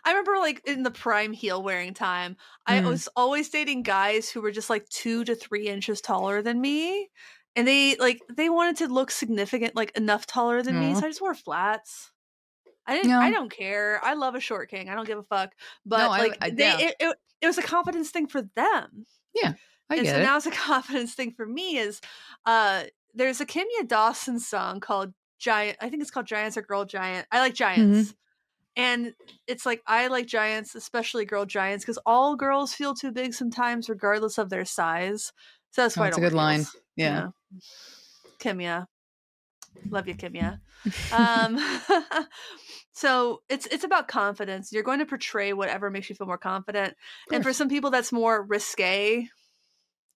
[0.03, 2.89] I remember like in the prime heel wearing time, I Mhm.
[2.89, 7.09] was always dating guys who were just like two to three inches taller than me.
[7.56, 10.93] And they like they wanted to look significant, like enough taller than me.
[10.95, 12.12] So I just wore flats.
[12.86, 13.99] I didn't I don't care.
[14.03, 14.89] I love a short king.
[14.89, 15.53] I don't give a fuck.
[15.86, 16.80] But No, I- like I- they yeah.
[16.80, 19.53] it, it, it was a confidence thing for them Yeah,
[19.89, 20.24] I and get so it.
[20.24, 22.01] now it's a confidence thing for me is
[22.45, 22.84] uh
[23.14, 27.26] there's a Kimya Dawson song called Giant I think it's called Giants or Girl Giant.
[27.32, 28.10] I like giants.
[28.10, 28.12] Mm-hmm.
[28.78, 29.14] And
[29.47, 33.88] it's like I like giants, especially girl giants, because all girls feel too big sometimes,
[33.89, 35.32] regardless of their size.
[35.76, 36.59] So that's Oh, why it's a good line.
[36.59, 36.76] heels.
[36.95, 37.28] Yeah.
[38.39, 38.86] Kimya.
[39.89, 40.59] Love you, Kimya.
[41.11, 41.57] Um
[42.93, 44.71] so it's it's about confidence.
[44.71, 46.95] You're going to portray whatever makes you feel more confident.
[47.32, 49.28] And for some people that's more risque,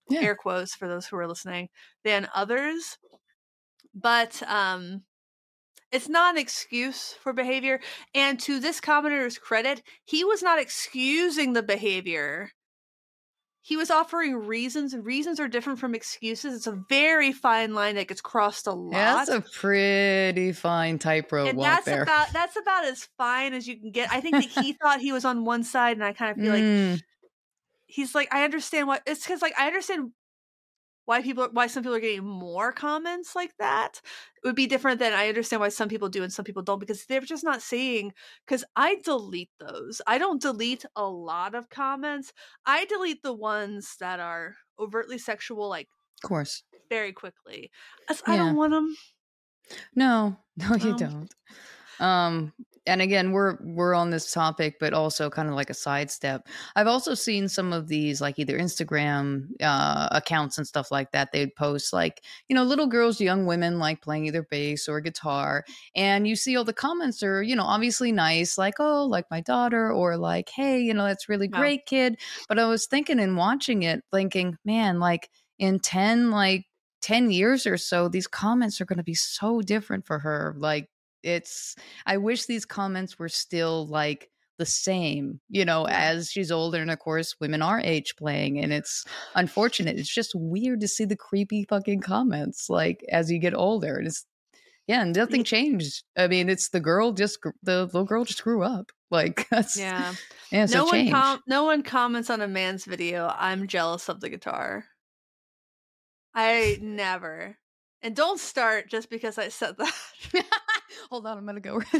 [0.09, 0.21] Yeah.
[0.21, 1.69] air quotes for those who are listening,
[2.05, 2.97] than others.
[3.93, 5.01] But um
[5.91, 7.81] it's not an excuse for behavior.
[8.15, 12.51] And to this commenter's credit, he was not excusing the behavior.
[13.61, 16.55] He was offering reasons, and reasons are different from excuses.
[16.55, 18.93] It's a very fine line that gets crossed a lot.
[18.93, 22.03] Yeah, that's a pretty fine tightrope walk that's there.
[22.03, 24.11] about that's about as fine as you can get.
[24.11, 26.51] I think that he thought he was on one side, and I kind of feel
[26.51, 26.99] like Mm,
[27.85, 30.11] he's like, I understand what it's because like I understand
[31.09, 34.01] why people why some people are getting more comments like that.
[34.43, 36.79] It would be different than I understand why some people do and some people don't
[36.79, 38.13] because they're just not seeing
[38.45, 40.01] because I delete those.
[40.07, 42.31] I don't delete a lot of comments.
[42.65, 45.89] I delete the ones that are overtly sexual like
[46.23, 46.63] of course.
[46.89, 47.71] very quickly.
[48.25, 48.37] I Yeah.
[48.37, 48.95] don't want them.
[49.95, 51.35] No, no, you Um, don't.
[51.99, 52.53] Um,
[52.85, 56.47] and again, we're we're on this topic, but also kind of like a sidestep.
[56.75, 61.31] I've also seen some of these, like either Instagram uh, accounts and stuff like that.
[61.31, 65.65] They'd post like, you know, little girls, young women, like playing either bass or guitar,
[65.95, 69.41] and you see all the comments are, you know, obviously nice, like, oh, like my
[69.41, 71.69] daughter, or like, hey, you know, that's really Wow.
[71.69, 72.19] great, kid.
[72.47, 76.65] But I was thinking and watching it, thinking, man, like in ten, like
[77.01, 80.89] 10 years or so these comments are going to be so different for her like
[81.23, 86.81] it's i wish these comments were still like the same you know as she's older
[86.81, 89.05] and of course women are age playing and it's
[89.35, 93.95] unfortunate it's just weird to see the creepy fucking comments like as you get older
[93.95, 94.25] And it's
[94.87, 98.63] yeah and nothing changed i mean it's the girl just the little girl just grew
[98.63, 100.13] up like that's Yeah.
[100.51, 103.33] yeah no one com- no one comments on a man's video.
[103.35, 104.85] I'm jealous of the guitar.
[106.35, 107.57] I never.
[108.01, 109.93] And don't start just because I said that.
[111.09, 111.81] Hold on i'm gonna go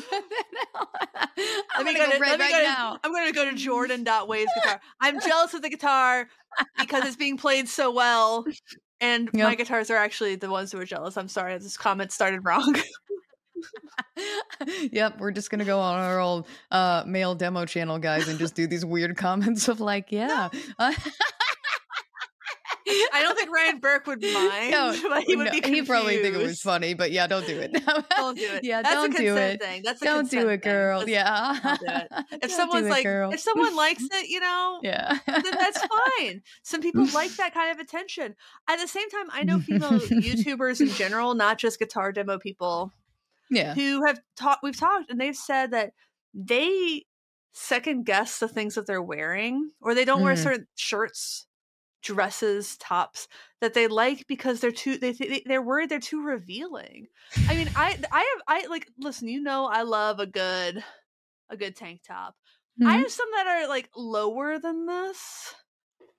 [1.76, 2.98] I'm gonna go go to- right let me go to- now.
[3.04, 4.82] I'm gonna go to Jordan.waves guitar.
[5.00, 6.28] I'm jealous of the guitar
[6.78, 8.46] because it's being played so well.
[9.02, 11.16] And my guitars are actually the ones who are jealous.
[11.16, 12.76] I'm sorry, this comment started wrong.
[14.92, 18.56] yep, we're just gonna go on our old uh, male demo channel, guys, and just
[18.56, 20.50] do these weird comments of like, yeah.
[20.78, 20.94] uh,
[23.14, 24.72] I don't think Ryan Burke would mind.
[24.72, 24.92] No,
[25.26, 27.72] he would no, be he probably think it was funny, but yeah, don't do it.
[28.16, 28.64] Don't do it.
[28.64, 29.62] Yeah, That's don't a do it.
[29.62, 29.82] thing.
[29.84, 31.00] That's a Don't do it, girl.
[31.06, 31.76] That's- Yeah.
[32.02, 32.08] it.
[32.34, 33.32] If Don't someone's it, like, girl.
[33.32, 35.80] if someone likes it, you know, yeah, then that's
[36.18, 36.42] fine.
[36.64, 38.36] Some people like that kind of attention.
[38.68, 42.92] At the same time, I know female YouTubers in general, not just guitar demo people,
[43.50, 43.74] yeah.
[43.74, 44.62] who have talked.
[44.64, 45.92] We've talked, and they've said that
[46.34, 47.06] they
[47.54, 50.44] second guess the things that they're wearing, or they don't wear Mm.
[50.44, 51.48] certain shirts,
[52.02, 53.28] dresses, tops
[53.62, 54.98] that they like because they're too.
[54.98, 57.08] They th- they're worried they're too revealing.
[57.48, 59.28] I mean, I I have I like listen.
[59.28, 60.84] You know, I love a good
[61.50, 62.36] a good tank top.
[62.86, 63.00] I Mhm.
[63.02, 65.54] have some that are like lower than this.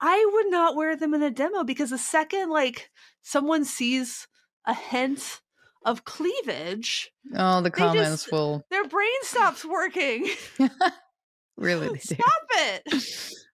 [0.00, 2.90] I would not wear them in a demo because the second like
[3.22, 4.26] someone sees
[4.66, 5.40] a hint
[5.86, 10.28] of cleavage, Oh, the comments just- will their brain stops working.
[11.56, 11.98] really.
[12.00, 12.20] Stop
[12.52, 13.32] it.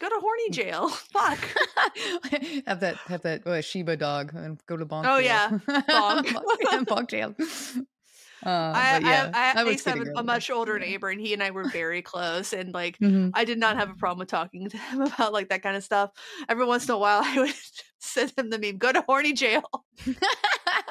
[0.00, 0.88] Go to horny jail.
[1.12, 1.38] Fuck.
[2.66, 5.04] have that have that uh, Shiba dog and go to bonk.
[5.06, 5.24] Oh, jail.
[5.24, 5.50] yeah.
[5.88, 6.26] Bonk.
[6.86, 7.34] bonk, jail.
[8.46, 11.20] Uh, I, yeah, I, I, I used to have a, a much older neighbor, and
[11.20, 12.52] he and I were very close.
[12.52, 13.32] And like, Mhm.
[13.34, 15.82] I did not have a problem with talking to him about like that kind of
[15.82, 16.10] stuff.
[16.48, 17.54] Every once in a while, I would
[17.98, 19.64] send him the meme: "Go to horny jail."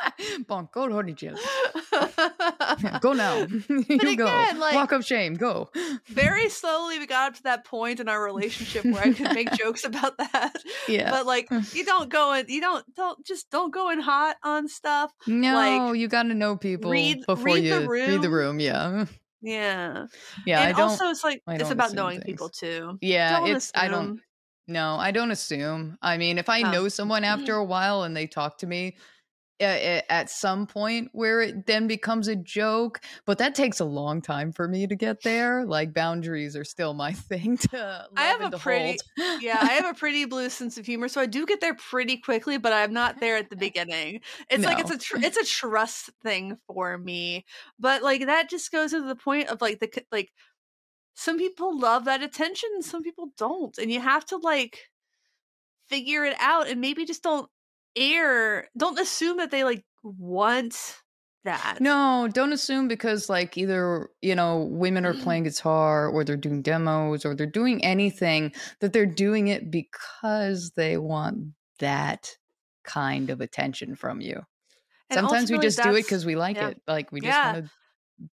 [0.49, 1.35] bonk, go to horny jail.
[3.01, 3.37] Go now.
[3.69, 4.25] you But go.
[4.25, 5.33] like- Walk of shame.
[5.35, 5.69] Go.
[6.07, 9.51] very slowly, we got up to that point in our relationship where I could make
[9.53, 10.53] jokes about that.
[10.87, 11.11] Yeah.
[11.11, 14.67] But like, you don't go in, you don't don't just don't go in hot on
[14.67, 15.11] stuff.
[15.27, 18.57] no, you got to know people read- before read you the read the room.
[18.57, 18.59] room.
[18.59, 19.05] Yeah.
[19.41, 20.07] Yeah,
[20.47, 20.61] Yeah.
[20.69, 22.25] and also it's like it's about knowing things.
[22.25, 22.97] people too.
[23.01, 23.39] yeah.
[23.39, 23.71] Don't It's.
[23.75, 24.19] I don't.
[24.67, 25.97] No, I don't assume.
[26.01, 26.71] I mean, if I Oh.
[26.71, 28.97] know someone after a while and they talk to me
[29.59, 34.21] uh, at some point where it then becomes a joke, but that takes a long
[34.21, 35.65] time for me to get there.
[35.65, 38.99] Like boundaries are still my thing to I have a pretty-
[39.39, 42.17] yeah, I have a pretty blue sense of humor, so I do get there pretty
[42.17, 44.21] quickly, but I'm not there at the beginning.
[44.49, 47.45] It's like it's a tr- it's a trust thing for me,
[47.79, 50.31] but like that just goes to the point of like the like
[51.15, 54.81] some people love that attention, some people don't, and you have to like
[55.87, 57.49] figure it out, and maybe just don't
[57.97, 60.75] air, don't assume that they like want
[61.43, 61.77] that.
[61.79, 65.23] No, don't assume because like either, you know, women are mm.
[65.23, 70.71] playing guitar or they're doing demos or they're doing anything that they're doing it because
[70.75, 72.29] they want that
[72.83, 74.41] kind of attention from you.
[75.09, 76.69] And Sometimes we just do it because we like yeah.
[76.69, 76.81] it.
[76.87, 77.53] Like we just Yeah.
[77.53, 77.71] want to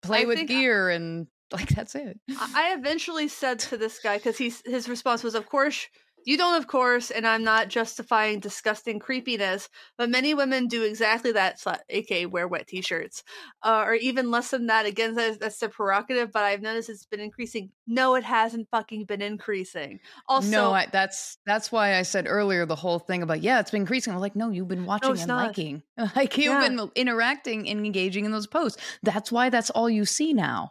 [0.03, 2.19] play I with gear and like that's it.
[2.31, 5.89] I I eventually said to this guy because he's his response was, "Of course
[6.25, 9.69] you don't, of course," and I'm not justifying disgusting creepiness,
[9.99, 13.23] but many women do exactly that, aka wear wet t-shirts,
[13.63, 14.87] uh, or even less than that.
[14.87, 17.71] Again, that's, that's their prerogative, but I've noticed it's been increasing.
[17.87, 20.01] No, it hasn't fucking been increasing.
[20.29, 23.71] Also, no, I, that's that's why I said earlier the whole thing about yeah, it's
[23.71, 24.13] been increasing.
[24.13, 25.57] I'm like, no, you've been watching it's and not.
[25.57, 25.83] liking,
[26.17, 26.61] like you've Yeah.
[26.61, 28.81] been interacting and engaging in those posts.
[29.03, 30.71] That's why that's all you see now.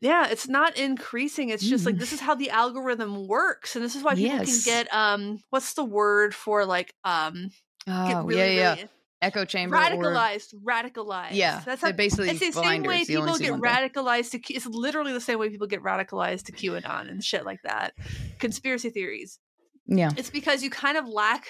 [0.00, 1.50] Yeah, it's not increasing.
[1.50, 1.98] It's just like Mm.
[2.00, 4.64] this is how the algorithm works, and this is why people Yes.
[4.64, 7.50] can get um, what's the word for like um,
[7.86, 8.74] get Oh really, yeah, yeah.
[8.76, 8.88] really
[9.22, 9.76] Echo chamber.
[9.76, 11.32] or- radicalized, radicalized.
[11.32, 13.60] Yeah, that's how basically It's the same way people get thing.
[13.60, 14.38] radicalized to.
[14.38, 17.92] Q- It's literally the same way people get radicalized to QAnon and shit like that.
[18.38, 19.38] Conspiracy theories.
[19.86, 21.48] Yeah, It's because you kind of lack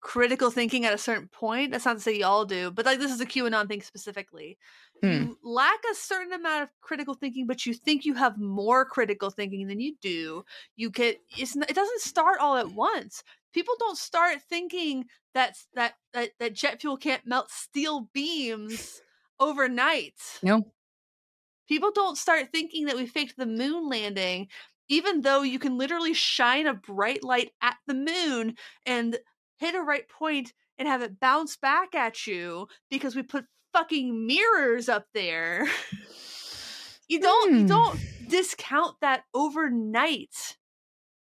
[0.00, 1.70] critical thinking at a certain point.
[1.72, 4.58] That's not to say y'all do, but like this is a QAnon thing specifically.
[5.02, 5.12] Hmm.
[5.12, 9.30] You lack a certain amount of critical thinking, but you think you have more critical
[9.30, 10.44] thinking than you do.
[10.76, 13.22] You get it's it doesn't start all at once.
[13.52, 19.02] People don't start thinking that that that, that jet fuel can't melt steel beams
[19.40, 20.14] overnight
[20.44, 20.64] no,
[21.68, 24.48] people don't start thinking that we faked the moon landing
[24.88, 28.54] even though you can literally shine a bright light at the moon
[28.86, 29.18] and
[29.58, 34.26] hit a right point and have it bounce back at you because we put fucking
[34.26, 35.68] mirrors up there
[37.08, 37.66] you don't you Hmm.
[37.66, 40.56] don't discount that overnight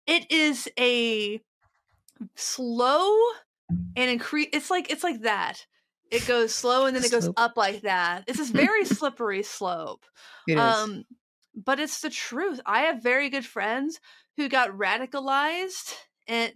[0.07, 1.40] it is a
[2.36, 3.14] slow
[3.96, 5.66] and increase it's like it's like that
[6.11, 7.36] it goes slow and then it goes Slope.
[7.36, 10.05] up like that it's this very slippery slope
[10.46, 11.05] it um
[11.55, 14.01] but it's the truth i have very good friends
[14.36, 15.94] who got radicalized
[16.28, 16.53] and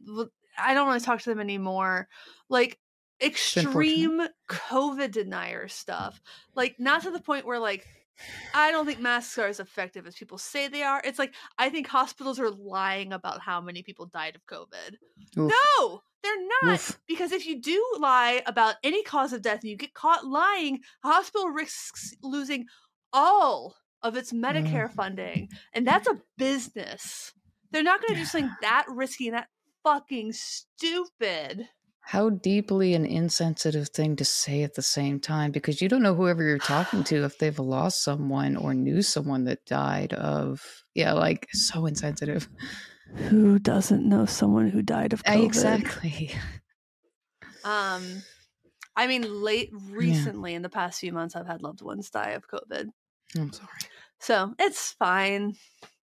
[0.58, 2.08] I don't want to talk to them anymore
[2.50, 2.78] like.
[3.22, 6.20] Extreme covid denier stuff
[6.54, 7.86] like not to the point where like
[8.54, 11.00] I don't think masks are as effective as people say they are.
[11.02, 14.96] It's like I think hospitals are lying about how many people died of COVID.
[15.38, 15.50] Oof.
[15.50, 16.74] No, they're not.
[16.74, 17.00] Oof.
[17.08, 20.80] Because if you do lie about any cause of death and you get caught lying,
[21.04, 22.66] a hospital risks losing
[23.12, 24.92] all of its Medicare mm.
[24.92, 25.48] funding.
[25.72, 27.32] And that's a business.
[27.70, 29.48] They're not going to do something that risky and that
[29.82, 31.68] fucking stupid.
[32.04, 36.14] How deeply an insensitive thing to say at the same time because you don't know
[36.14, 41.12] whoever you're talking to if they've lost someone or knew someone that died of yeah,
[41.12, 42.48] like so insensitive.
[43.28, 45.84] Who doesn't know someone who died of COVID?
[45.84, 46.30] Exactly.
[47.64, 48.24] Um,
[48.96, 52.48] I mean, late recently in the past few months, I've had loved ones die of
[52.48, 52.90] COVID,
[53.36, 53.82] I'm sorry.
[54.20, 55.56] so it's fine.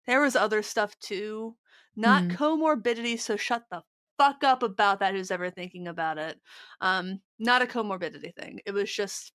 [0.08, 1.58] There was other stuff too,
[1.96, 2.30] not Mhm.
[2.30, 3.20] comorbidity.
[3.20, 3.84] So shut the
[4.18, 5.14] fuck up about that.
[5.14, 6.40] Who's ever thinking about it?
[6.82, 8.60] Um, not a comorbidity thing.
[8.66, 9.32] It was just,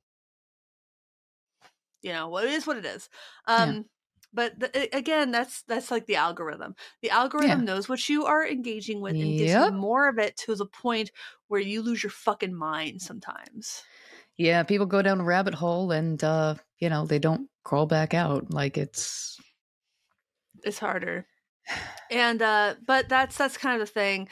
[2.03, 3.09] you know, what it is, what it is.
[3.47, 3.87] Um.
[4.33, 6.76] But the, again, that's that's like the algorithm.
[7.03, 10.55] The algorithm knows what you are engaging with and gives you more of it to
[10.55, 11.11] the point
[11.49, 13.83] where you lose your fucking mind sometimes.
[14.37, 18.14] Yeah, people go down a rabbit hole and uh, you know, they don't crawl back
[18.14, 18.55] out.
[18.55, 19.37] Like it's
[20.62, 21.26] it's harder
[22.11, 24.28] and uh but that's that's kind of the thing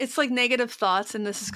[0.00, 1.52] it's like negative thoughts and this is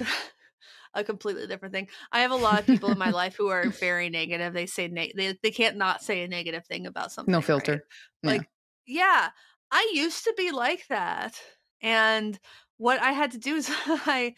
[0.94, 3.70] a completely different thing i have a lot of people in my life who are
[3.80, 7.40] very negative they say they, they can't not say a negative thing about something no
[7.40, 7.84] filter.
[8.22, 8.30] Yeah.
[8.30, 8.48] like
[8.86, 9.30] yeah
[9.72, 11.40] i used to be like that
[11.82, 12.38] and
[12.76, 14.34] what i had to do is i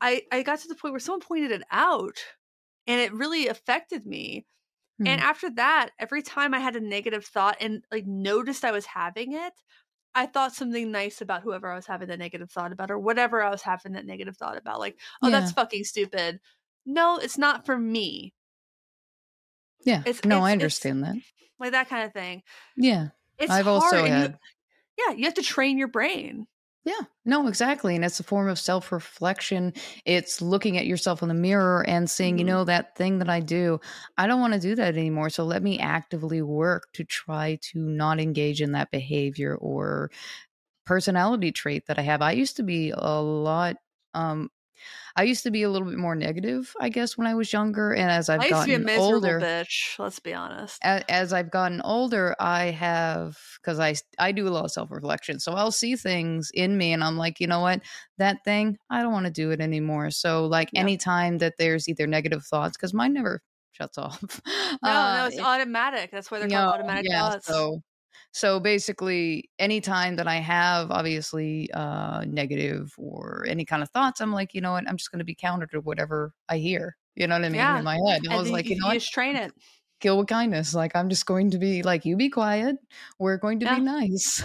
[0.00, 2.18] i i got to the point where someone pointed it out
[2.86, 4.46] and it really affected me
[5.06, 5.26] and Hmm.
[5.26, 9.32] after that, every time I had a negative thought and like noticed I was having
[9.32, 9.52] it,
[10.18, 13.42] I thought something nice about whoever I was having the negative thought about or whatever
[13.42, 14.80] I was having that negative thought about.
[14.80, 16.40] Like, oh, that's fucking stupid.
[16.84, 18.34] No, it's not for me.
[19.84, 20.00] yeah.
[20.00, 21.16] it's- no, it's- I understand that.
[21.60, 22.42] Like that kind of thing.
[22.76, 23.08] Yeah.
[23.38, 23.82] It's I've hard.
[23.82, 24.38] also and you- had
[24.98, 26.46] yeah, you have to train your brain.
[26.88, 27.94] Yeah, no, exactly.
[27.96, 29.74] And it's a form of self reflection.
[30.06, 32.46] It's looking at yourself in the mirror and saying, you Mhm.
[32.46, 33.78] know, that thing that I do,
[34.16, 35.28] I don't want to do that anymore.
[35.28, 40.10] So let me actively work to try to not engage in that behavior or
[40.86, 42.22] personality trait that I have.
[42.22, 43.76] I used to be a lot,
[44.14, 44.50] um,
[45.16, 47.92] I used to be a little bit more negative, I guess, when I was younger.
[47.92, 49.98] And as I've I used to be a gotten older, bitch.
[49.98, 50.80] Let's be honest.
[50.84, 54.90] a- as I've gotten older, I have because I I do a lot of self
[54.90, 57.82] reflection, so I'll see things in me, and I'm like, you know what,
[58.18, 60.10] that thing, I don't want to do it anymore.
[60.10, 64.40] So like anytime that there's either negative thoughts, because mine never shuts off.
[64.82, 66.10] No, uh, no, it's it- automatic.
[66.10, 67.46] That's why they're called automatic yeah, thoughts.
[67.46, 67.82] So
[68.32, 74.32] so basically, anytime that I have obviously uh, negative or any kind of thoughts, I'm
[74.32, 76.96] like, you know what, I'm just going to be counter to whatever I hear.
[77.16, 77.76] You know what I mean Yeah.
[77.76, 78.22] in my head.
[78.22, 79.52] And I was like, you, you know you what, just train it.
[80.00, 80.74] kill with kindness.
[80.74, 82.76] Like I'm just going to be like, you be quiet.
[83.18, 83.68] We're going to Yeah.
[83.68, 84.44] be nice.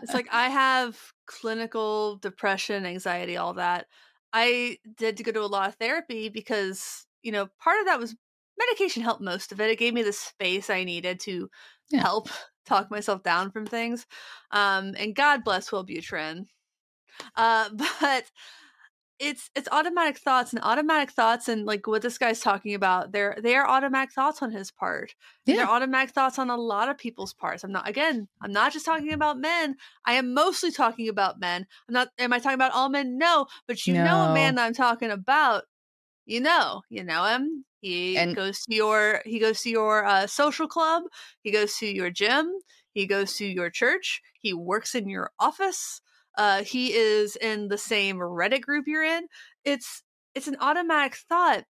[0.00, 3.86] It's like I have clinical depression, anxiety, all that.
[4.32, 7.98] I did to go to a lot of therapy because, you know, part of that
[7.98, 8.16] was
[8.58, 9.70] medication helped most of it.
[9.70, 11.50] It gave me the space I needed to
[11.90, 12.04] Yeah.
[12.04, 12.28] help
[12.66, 14.06] talk myself down from things.
[14.50, 16.46] Um, and God bless Will Wellbutrin.
[17.36, 17.68] Uh,
[18.00, 18.30] but
[19.20, 23.36] it's it's automatic thoughts and automatic thoughts and like what this guy's talking about, they're
[23.40, 25.14] they are automatic thoughts on his part.
[25.44, 25.56] Yeah.
[25.56, 27.62] They're automatic thoughts on a lot of people's parts.
[27.62, 29.76] I'm not again, I'm not just talking about men.
[30.06, 31.66] I am mostly talking about men.
[31.86, 33.18] I'm not am I talking about all men?
[33.18, 35.64] No, but you know a man that I'm talking about.
[36.24, 37.64] You know, you know him.
[37.80, 41.04] He And- goes to your he goes to your uh, social club.
[41.42, 42.52] He goes to your gym.
[42.92, 44.20] He goes to your church.
[44.40, 46.00] He works in your office.
[46.36, 49.26] Uh, he is in the same Reddit group you're in.
[49.64, 50.02] It's
[50.34, 51.64] it's an automatic thought.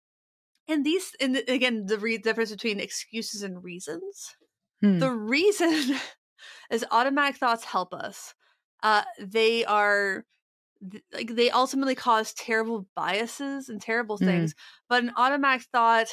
[0.67, 4.35] And these, and the- again, the re- difference between excuses and reasons.
[4.83, 4.99] Hmm.
[4.99, 5.97] The reason
[6.71, 8.35] is automatic thoughts help us.
[8.83, 10.25] Uh, they are
[10.91, 14.19] th- like they ultimately cause terrible biases and terrible Mhm.
[14.19, 14.55] things,
[14.89, 16.09] but an automatic thought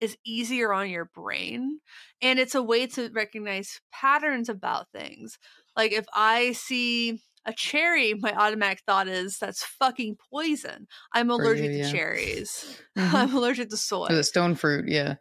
[0.00, 1.80] is easier on your brain,
[2.20, 5.38] and it's a way to recognize patterns about things.
[5.76, 10.86] Like if I see a cherry, my automatic thought is that's fucking poison.
[11.12, 11.90] I'm For you, allergic to yeah.
[11.90, 12.80] cherries.
[12.96, 13.30] Mhm.
[13.30, 15.16] I'm allergic to soy To the stone fruit, yeah.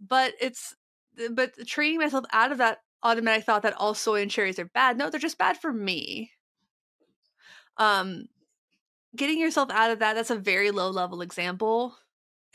[0.00, 0.74] but it's
[1.32, 4.96] but training myself out of that automatic thought that all soy and cherries are bad
[4.98, 6.30] no they're just bad for me
[7.78, 8.26] um
[9.14, 11.96] getting yourself out of that that's a very low level example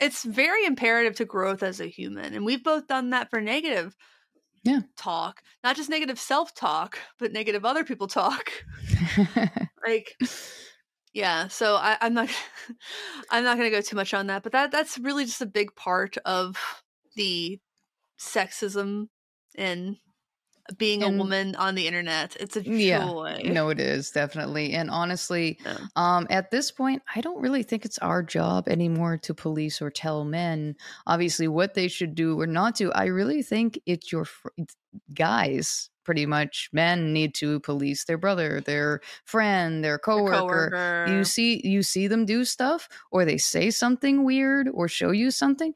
[0.00, 3.96] it's very imperative to growth as a human and we've both done that for negative
[4.62, 4.80] Yeah.
[4.96, 8.50] talk not just negative self talk but negative other people talk
[9.86, 10.16] like
[11.12, 12.28] yeah so I, i'm not
[13.30, 15.46] i'm not going to go too much on that but that that's really just a
[15.46, 16.56] big part of
[17.16, 17.60] the
[18.20, 19.08] sexism
[19.56, 19.96] in
[20.78, 22.36] being And- a woman on the internet.
[22.38, 22.72] It's a joy.
[23.42, 23.52] Yeah.
[23.52, 24.72] No, it is definitely.
[24.74, 25.78] And honestly, Yeah.
[25.96, 29.90] um, at this point, I don't really think it's our job anymore to police or
[29.90, 32.92] tell men, obviously, what they should do or not do.
[32.92, 34.48] I really think it's your fr-
[35.14, 36.68] guys, pretty much.
[36.72, 40.70] Men need to police their brother, their friend, their coworker.
[40.70, 41.06] coworker.
[41.08, 45.30] You see, you see them do stuff, or they say something weird, or show you
[45.30, 45.74] something.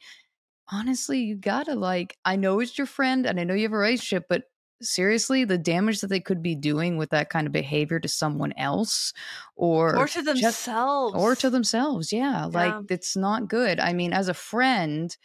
[0.68, 2.16] Honestly, you gotta like.
[2.24, 4.44] I know it's your friend, and I know you have a relationship, but
[4.82, 8.52] seriously the damage that they could be doing with that kind of behavior to someone
[8.58, 9.12] else
[9.56, 11.14] or or to just- themselves.
[11.16, 15.16] or to themselves yeah like it's not good i mean as a friend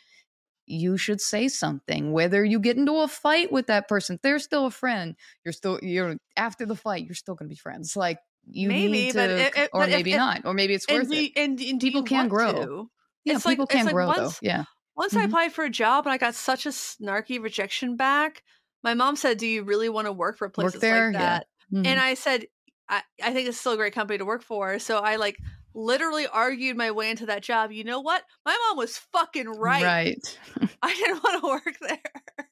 [0.68, 4.68] you should say something whether you get into a fight with that person they're still
[4.68, 8.20] a friend you're still you're after the fight you're still going to be friends like
[8.50, 10.88] you Maybe, need to but it- it- or but maybe if- not or maybe it's
[10.90, 12.54] worth it and, and People can grow.
[12.54, 12.90] to?
[13.26, 14.64] yeah it's like- people it's can like grow once- though yeah
[14.96, 15.26] Once I Mhm.
[15.26, 18.44] applied for a job and I got such a snarky rejection back,
[18.84, 20.90] my mom said, "Do you really want to work for places there?
[20.90, 21.40] like Yeah.
[21.40, 21.84] that?" Mhm.
[21.84, 22.48] And I said,
[22.90, 25.42] I, "I think it's still a great company to work for." So I like
[25.74, 27.72] literally argued my way into that job.
[27.72, 28.24] You know what?
[28.46, 29.98] My mom was fucking right.
[30.04, 30.40] right
[30.84, 32.48] I didn't want to work there.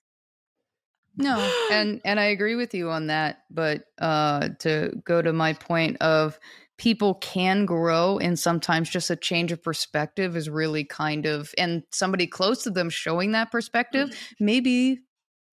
[1.18, 3.44] No, and and I agree with you on that.
[3.50, 6.40] But uh, to go to my point of
[6.78, 11.84] people can grow, and sometimes just a change of perspective is really kind of, and
[11.92, 14.10] somebody close to them showing that perspective,
[14.40, 15.00] maybe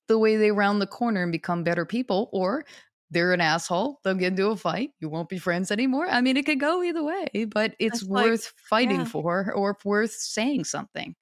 [0.09, 2.65] the way they round the corner and become better people, or
[3.11, 4.01] they're an asshole.
[4.03, 4.91] They'll get into a fight.
[5.01, 6.09] You won't be friends anymore.
[6.11, 9.05] I mean, it could go either way, but it's like- worth fighting yeah.
[9.05, 11.15] for, or worth saying something.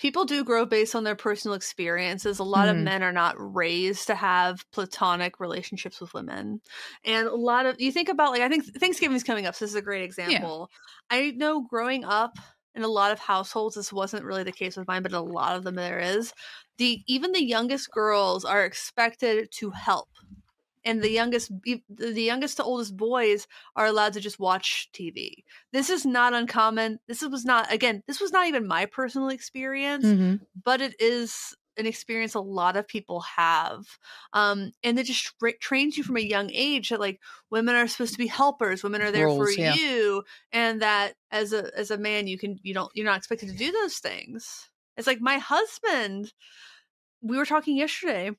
[0.00, 2.38] people do grow based on their personal experiences.
[2.38, 2.84] A lot of Mhm.
[2.84, 6.60] men are not raised to have platonic relationships with women.
[7.04, 9.72] And a lot of you think about like I think Thanksgiving's coming up, so this
[9.72, 10.70] is a great example.
[11.10, 12.38] I know growing up
[12.78, 15.22] in a lot of households this wasn't really the case with mine, but in a
[15.22, 16.32] lot of them there is.
[16.78, 20.08] The even the youngest girls are expected to help.
[20.84, 25.44] And the youngest the youngest to oldest boys are allowed to just watch TV.
[25.72, 27.00] This is not uncommon.
[27.08, 30.40] This was not again, this was not even my personal experience Mhm.
[30.64, 33.84] but it is an experience a lot of people have
[34.32, 37.20] um and it just tra- trains you from a young age that like
[37.50, 39.74] women are supposed to be helpers women are there Roles, for yeah.
[39.74, 40.22] you
[40.52, 43.56] and that as a as a man you can you don't you're not expected to
[43.56, 46.32] do those things it's like my husband
[47.22, 48.30] we were talking yesterday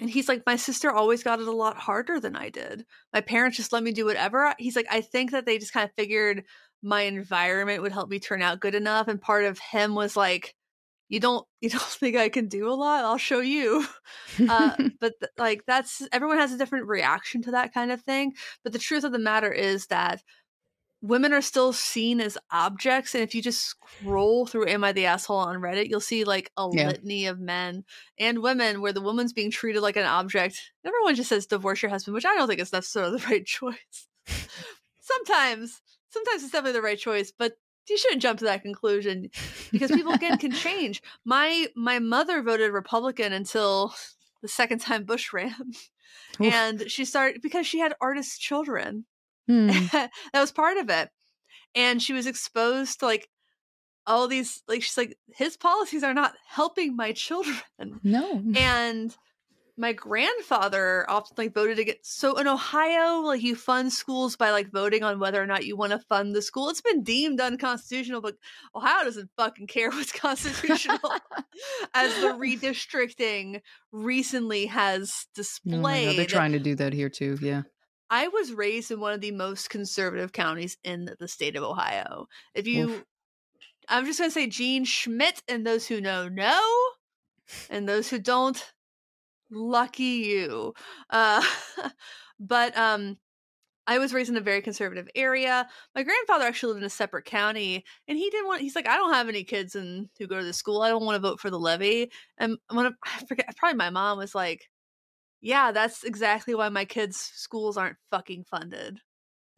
[0.00, 3.20] and he's like my sister always got it a lot harder than i did my
[3.20, 5.94] parents just let me do whatever he's like i think that they just kind of
[5.96, 6.44] figured
[6.82, 10.54] my environment would help me turn out good enough and part of him was like
[11.10, 13.04] you don't you don't think i can do a lot?
[13.04, 13.86] I'll show you.
[14.48, 18.32] Uh, but th- like that's everyone has a different reaction to that kind of thing
[18.64, 20.22] but the truth of the matter is that
[21.02, 25.06] women are still seen as objects and if you just scroll through am i the
[25.06, 26.88] asshole on reddit you'll see like a Yeah.
[26.88, 27.84] litany of men
[28.18, 30.72] and women where the woman's being treated like an object.
[30.84, 34.08] Everyone just says divorce your husband which i don't think is necessarily the right choice.
[35.00, 35.80] Sometimes
[36.10, 37.54] sometimes it's definitely the right choice but
[37.88, 39.30] you shouldn't jump to that conclusion
[39.72, 41.02] because people again can change.
[41.24, 43.94] My my mother voted Republican until
[44.42, 45.54] the second time Bush ran,
[46.40, 46.52] Oof.
[46.52, 49.04] and she started because she had artist children.
[49.48, 49.66] Hmm.
[49.92, 51.08] that was part of it,
[51.74, 53.28] and she was exposed to like
[54.06, 57.56] all these like she's like his policies are not helping my children,
[58.02, 58.42] No.
[58.56, 59.14] and
[59.80, 64.70] my grandfather often like voted against so in ohio like you fund schools by like
[64.70, 68.20] voting on whether or not you want to fund the school it's been deemed unconstitutional
[68.20, 68.34] but
[68.74, 70.98] ohio doesn't fucking care what's constitutional
[71.94, 73.60] as the redistricting
[73.92, 75.26] recently has
[75.66, 77.38] Oh my God, displayed they're trying to do that here too.
[77.40, 77.62] Yeah.
[78.08, 82.26] I was raised in one of the most conservative counties in the state of Ohio.
[82.54, 83.04] If you, Oof.
[83.88, 86.78] I'm just going to say Jean Schmidt, and those who know, know,
[87.68, 88.72] and those who don't,
[89.50, 90.74] lucky you.
[91.10, 91.42] Uh,
[92.40, 93.18] but um,
[93.86, 95.68] I was raised in a very conservative area.
[95.94, 98.60] My grandfather actually lived in a separate county, and he didn't want.
[98.60, 100.82] He's like, I don't have any kids and who go to the school.
[100.82, 102.10] I don't want to vote for the levy.
[102.38, 104.68] And one of, I forget, probably my mom was like,
[105.40, 109.00] yeah, that's exactly why my kids' schools aren't fucking funded.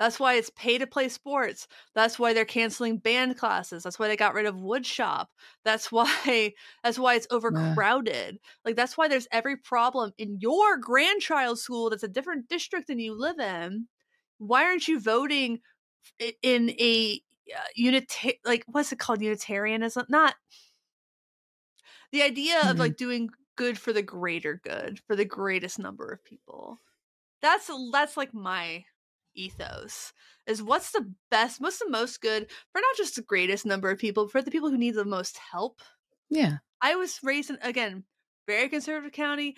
[0.03, 1.69] That's why it's pay to play sports.
[1.95, 3.85] That's why they're canceling band classes.
[3.85, 5.31] That's why they got rid of wood shop.
[5.65, 8.41] That's why that's why it's overcrowded.
[8.65, 12.99] Like that's why there's every problem in your grandchild's school that's a different district than
[12.99, 13.89] you live in.
[14.39, 15.61] Why aren't you voting
[16.43, 17.23] in a
[17.57, 20.07] uh, unita- like what's it called unitarianism?
[20.09, 20.37] Not
[22.11, 22.79] the idea of Mhm.
[22.79, 26.81] like doing good for the greater good for the greatest number of people.
[27.43, 28.87] That's that's like my
[29.35, 30.13] ethos
[30.47, 33.99] is what's the best what's the most good for not just the greatest number of
[33.99, 35.81] people for the people who need the most help
[36.31, 36.59] Yeah.
[36.81, 38.05] i was raised in again
[38.47, 39.57] very conservative county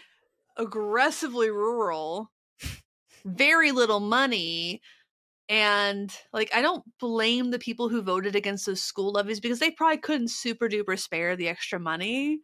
[0.56, 2.30] aggressively rural,
[3.24, 4.80] very little money.
[5.48, 9.70] And like, I don't blame the people who voted against those school levies because they
[9.70, 12.40] probably couldn't super duper spare the extra money.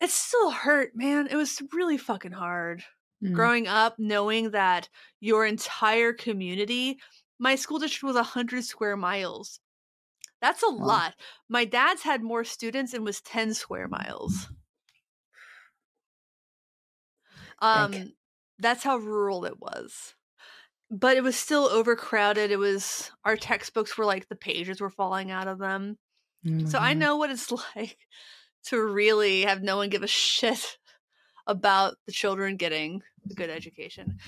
[0.00, 1.26] It still hurt, man.
[1.28, 2.84] It was really fucking hard
[3.22, 3.32] Mm.
[3.32, 4.88] growing up knowing that
[5.20, 7.00] your entire community
[7.38, 9.60] my school district was 100 square miles.
[10.42, 10.88] That's a Wow.
[10.90, 11.14] lot.
[11.48, 14.50] My dad's had more students and was 10 square miles.
[17.60, 18.14] Um
[18.58, 20.14] that's how rural it was.
[20.90, 22.50] But it was still overcrowded.
[22.52, 25.98] It was our textbooks were like the pages were falling out of them.
[26.42, 27.98] My so I know what it's like
[28.66, 30.78] to really have no one give a shit
[31.48, 34.18] about the children getting a good education.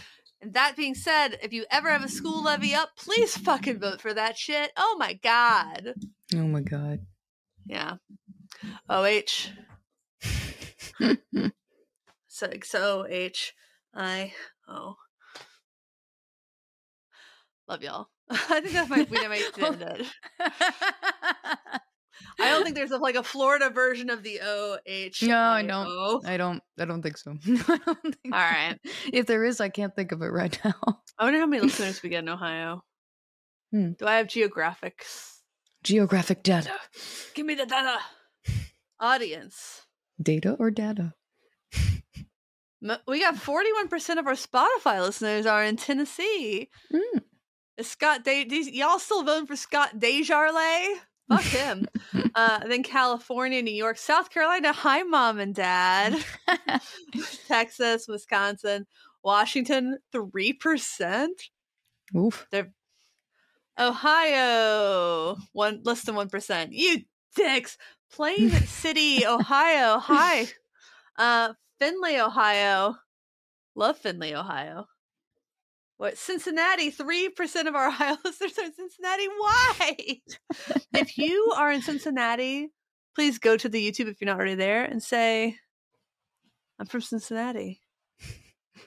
[0.43, 4.01] And that being said, if you ever have a school levy up, please fucking vote
[4.01, 4.73] for that shit.
[4.77, 5.95] Oh my god.
[6.35, 7.01] Oh my god.
[7.67, 7.97] Yeah.
[8.89, 9.51] OH.
[12.33, 13.53] So so H
[13.95, 14.33] I
[14.67, 14.97] O.
[17.69, 18.09] Love y'all.
[18.31, 20.07] I think that's my we might end it.
[22.39, 25.23] I don't think there's a, like a Florida version of the O H.
[25.23, 26.27] No, I don't.
[26.27, 26.63] I don't.
[26.79, 27.35] I don't think so.
[27.45, 28.79] Don't think All right.
[29.13, 30.75] If there is, I can't think of it right now.
[31.19, 32.83] I wonder how many listeners we get in Ohio.
[33.73, 33.93] Hmm.
[33.99, 35.37] Do I have geographics?
[35.83, 36.73] Geographic data.
[37.35, 37.99] Give me the data.
[38.99, 39.83] Audience.
[40.21, 41.15] Data or data?
[43.07, 46.71] We got 41% of our Spotify listeners are in Tennessee.
[46.93, 47.23] Mm.
[47.77, 50.95] Is Scott Day y'all still voting for Scott DesJarlais?
[51.31, 51.87] Fuck him.
[52.35, 54.73] uh, then California, New York, South Carolina.
[54.73, 56.23] Hi, mom and dad.
[57.49, 58.87] Texas, Wisconsin,
[59.23, 61.29] Washington, 3%.
[62.17, 62.47] Oof.
[63.79, 66.73] Ohio, one less than one percent.
[66.73, 66.99] You
[67.35, 67.79] dicks.
[68.13, 69.99] Plain City, Ohio.
[69.99, 70.47] Hi.
[71.19, 72.97] Uh, Findlay, Ohio.
[73.75, 74.87] Love Findlay, Ohio.
[76.01, 76.17] What?
[76.17, 76.89] Cincinnati.
[76.91, 79.27] Three percent of our Ohio listeners are in Cincinnati.
[79.29, 79.97] Why?
[80.95, 82.69] if you are in Cincinnati,
[83.15, 85.57] please go to the YouTube if you're not already there and say,
[86.79, 87.83] "I'm from Cincinnati."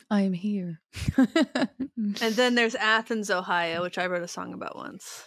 [0.10, 0.82] I am here.
[1.18, 5.24] And then there's Athens, Ohio, which I wrote a song about once.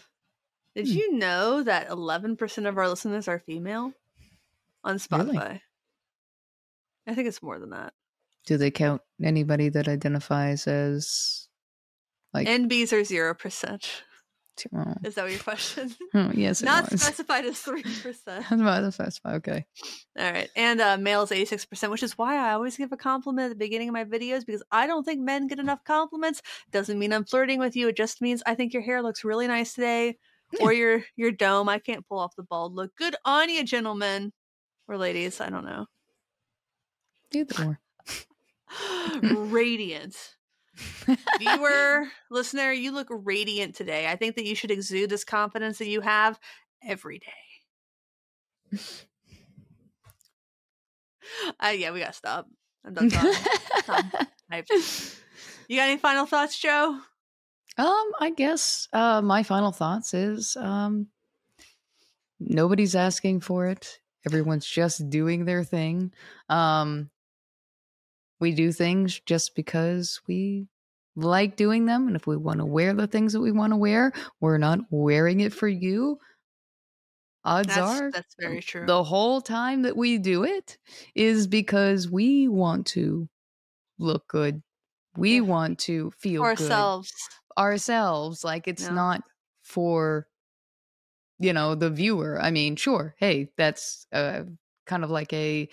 [0.75, 0.93] Did Hmm.
[0.95, 3.93] you know that 11% of our listeners are female
[4.85, 5.37] on Really?
[5.37, 5.61] Spotify?
[7.07, 7.95] I think it's more than that.
[8.45, 11.46] Do they count anybody that identifies as
[12.35, 12.47] like?
[12.47, 13.91] NBs are 0%.
[14.75, 14.95] oh.
[15.05, 15.95] Is that your question?
[16.15, 17.03] Oh, yes, it Not was.
[17.03, 17.85] specified as 3%.
[18.27, 19.21] I was about to.
[19.37, 19.67] Okay.
[20.19, 20.49] All right.
[20.57, 23.65] And uh, male is 86%, which is why I always give a compliment at the
[23.65, 26.43] beginning of my videos because I don't think men get enough compliments.
[26.73, 27.89] Doesn't mean I'm flirting with you.
[27.89, 30.17] It just means I think your hair looks really nice today
[30.61, 31.69] or your your dome.
[31.69, 32.95] I can't pull off the bald look.
[32.97, 34.33] Good on you, gentlemen
[34.89, 35.41] or ladies.
[35.41, 35.87] I don't know.
[37.33, 37.81] Either or.
[39.23, 40.36] radiant.
[41.39, 44.07] Viewer, listener, you look radiant today.
[44.07, 46.39] I think that you should exude this confidence that you have
[46.87, 48.79] every day.
[51.61, 52.47] Uh, yeah, we gotta stop.
[52.85, 53.33] I'm done talking.
[53.85, 54.13] Tom.
[55.69, 57.01] You got any final thoughts, Joe?
[57.79, 61.09] Um, I guess uh, my final thoughts is um,
[62.39, 63.99] nobody's asking for it.
[64.25, 66.13] Everyone's just doing their thing.
[66.49, 67.11] Um,
[68.41, 70.69] we do things just because we
[71.17, 73.77] like doing them, and if we want to wear the things that we want to
[73.77, 76.19] wear, we're not wearing it for you.
[77.45, 78.87] Odds That's, are that's very true.
[78.87, 80.79] the whole time that we do it
[81.15, 83.29] is because we want to
[83.99, 84.63] look good.
[85.17, 85.43] We Yeah.
[85.43, 87.13] want to feel For good ourselves.
[87.59, 88.91] ourselves like it's Yeah.
[88.91, 89.23] not
[89.63, 90.29] for
[91.39, 94.45] you know the viewer i mean sure hey that's uh,
[94.87, 95.69] kind of like a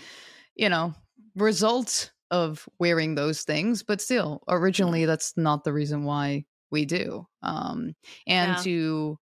[0.55, 0.95] you know
[1.35, 4.57] result of wearing those things but still Mm-hmm.
[4.57, 7.95] originally that's not the reason why we do um
[8.27, 8.63] and Yeah.
[8.63, 9.19] to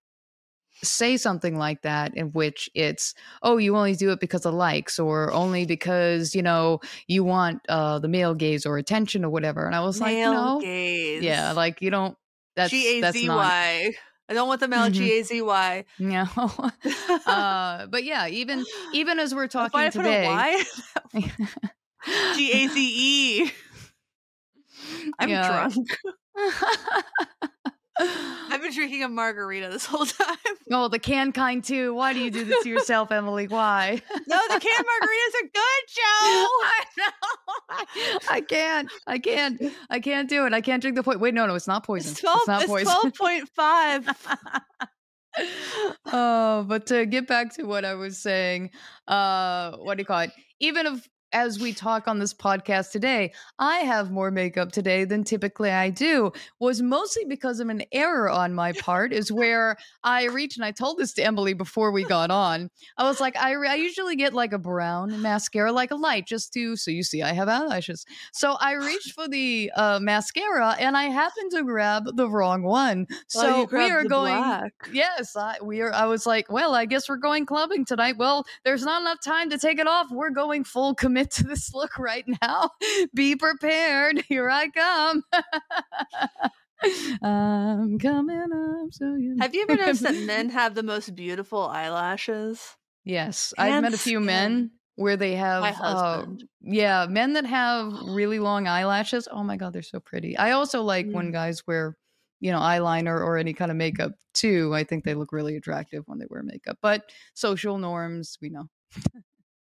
[0.85, 4.99] say something like that in which it's oh you only do it because of likes
[4.99, 9.67] or only because you know you want uh the male gaze or attention or whatever
[9.67, 11.23] and i was like no gaze.
[11.25, 12.17] yeah like you don't
[12.57, 13.93] that's G A that's not Y.
[14.29, 14.93] I don't want the male Mhm.
[14.93, 15.85] G A Z Y.
[15.99, 16.25] no
[17.27, 20.65] uh but yeah even even as we're talking did I put a today Y?
[22.35, 23.51] G A Z E.
[25.19, 25.47] I'm Yeah.
[25.49, 25.89] drunk.
[28.01, 30.37] I've been drinking a margarita this whole time.
[30.71, 34.39] oh the can kind too why do you do this to yourself emily why No,
[34.49, 36.03] the canned margaritas are good, Joe.
[36.63, 38.19] I know.
[38.31, 38.89] I can't.
[39.07, 39.61] I can't.
[39.91, 40.53] I can't do it.
[40.53, 41.21] I can't drink the poison.
[41.21, 42.13] Wait, no, no, it's not poison.
[42.13, 42.39] It's twelve.
[42.41, 42.85] It's not poison.
[42.87, 44.09] twelve point five.
[46.13, 48.71] oh, but to get back to what I was saying,
[49.09, 50.31] uh, what do you call it?
[50.61, 55.25] Even if as we talk on this podcast today, I have more makeup today than
[55.25, 60.25] typically I do, was mostly because of an error on my part, is where I
[60.25, 62.71] reached, and I told this to Emily before we got on.
[62.97, 66.53] I was like, I, I usually get like a brown mascara, like a light, just
[66.55, 68.07] to, so you see I have eyelashes.
[68.33, 73.07] So I reached for the uh, mascara and I happened to grab the wrong one.
[73.35, 74.73] Well, So we are going, black.
[74.93, 78.17] yes, I, we are, I was like, well, I guess we're going clubbing tonight.
[78.19, 80.11] Well, there's not enough time to take it off.
[80.11, 82.71] We're going full commit to this look right now.
[83.15, 84.23] Be prepared.
[84.29, 85.23] Here I come.
[87.23, 88.93] I'm coming up.
[88.93, 92.77] So you Have you ever noticed that men have the most beautiful eyelashes?
[93.05, 96.27] Yes, I've met a few men where they have, uh,
[96.61, 99.29] yeah, men that have really long eyelashes.
[99.31, 100.37] Oh my god, they're so pretty.
[100.37, 101.33] I also like when Mm.
[101.33, 101.97] guys wear,
[102.41, 104.75] you know, eyeliner or any kind of makeup too.
[104.75, 106.79] I think they look really attractive when they wear makeup.
[106.83, 108.69] But social norms, we know.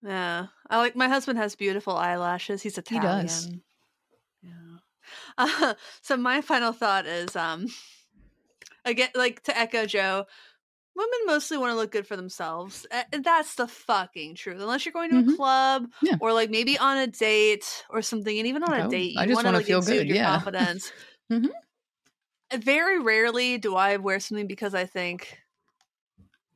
[0.03, 2.61] Yeah, I like my husband has beautiful eyelashes.
[2.61, 2.99] He's He Italian.
[2.99, 3.49] does.
[4.41, 4.77] Yeah.
[5.37, 7.67] Uh, so my final thought is, um,
[8.85, 10.25] again, like to echo Joe,
[10.95, 14.61] women mostly want to look good for themselves, and that's the fucking truth.
[14.61, 15.35] Unless you're going to a Mhm.
[15.37, 16.17] club Yeah.
[16.19, 19.25] or like maybe on a date or something, and even on a date, you I
[19.27, 20.29] just want to wanna like feel exude good, your yeah.
[20.29, 20.91] confidence.
[21.31, 21.49] Mhm.
[22.53, 25.39] Very rarely do I wear something because I think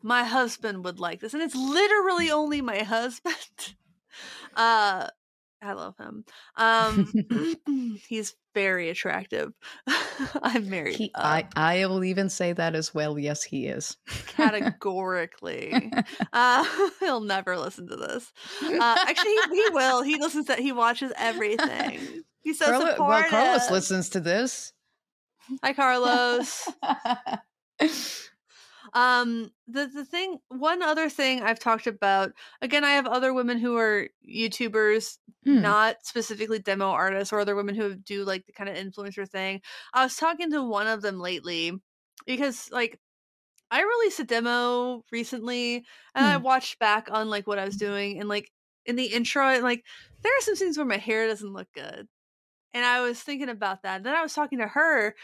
[0.02, 3.36] my husband would like this, and it's literally only my husband.
[4.54, 5.08] Uh,
[5.62, 6.26] I love him.
[6.58, 7.58] Um,
[8.10, 9.54] he's very attractive.
[10.42, 10.96] I'm married.
[10.96, 13.18] He, I, I will even say that as well.
[13.20, 13.98] Yes, he is.
[14.28, 15.92] categorically.
[16.34, 16.66] uh,
[17.00, 18.34] he'll never listen to this.
[18.64, 18.78] Uh,
[19.08, 20.02] actually, he, he will.
[20.02, 20.56] He listens to.
[20.56, 22.24] He watches everything.
[22.42, 23.30] He's so Carlo- well, supportive.
[23.30, 24.74] Carlos listens to this.
[25.64, 26.68] Hi, Carlos.
[28.94, 32.34] Um, the the thing, one other thing I've talked about.
[32.62, 35.72] Again, I have other women who are YouTubers, Hmm.
[35.72, 39.62] not specifically demo artists, or other women who do like the kind of influencer thing.
[39.94, 41.72] I was talking to one of them lately
[42.26, 43.00] because, like,
[43.72, 45.86] I released a demo recently,
[46.16, 46.38] and I Hmm.
[46.38, 48.52] watched back on like what I was doing, and like
[48.86, 49.86] in the intro, and, like
[50.24, 52.08] there are some things where my hair doesn't look good,
[52.74, 53.98] and I was thinking about that.
[53.98, 55.16] And Then I was talking to her,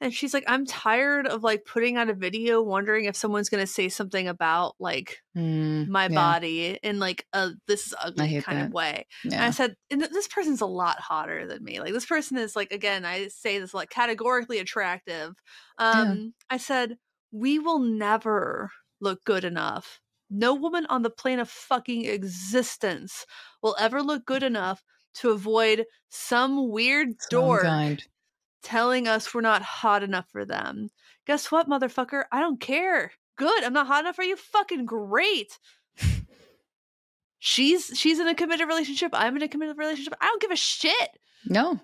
[0.00, 3.66] and she's like, "I'm tired of like putting out a video, wondering if someone's gonna
[3.66, 8.60] say something about like Hmm, my yeah, body in like a this is ugly kind
[8.60, 8.62] that.
[8.62, 9.06] of way."
[9.38, 11.80] And I said, this person's a lot hotter than me.
[11.80, 15.34] Like this person is like again, I say this like categorically attractive.
[15.78, 16.98] Um I said,
[17.32, 18.70] "We will never
[19.00, 20.00] look good enough.
[20.30, 23.26] No woman on the plane of fucking existence
[23.62, 24.82] will ever look good enough
[25.14, 27.76] to avoid some weird door
[28.66, 30.90] telling us we're not hot enough for them.
[31.24, 32.24] Guess what, motherfucker?
[32.32, 33.12] I don't care.
[33.38, 33.62] Good.
[33.62, 34.34] I'm not hot enough for you.
[34.36, 35.56] Fucking great.
[37.38, 39.12] She's she's in a committed relationship.
[39.12, 40.14] I'm in a committed relationship.
[40.20, 41.10] I don't give a shit.
[41.46, 41.78] No.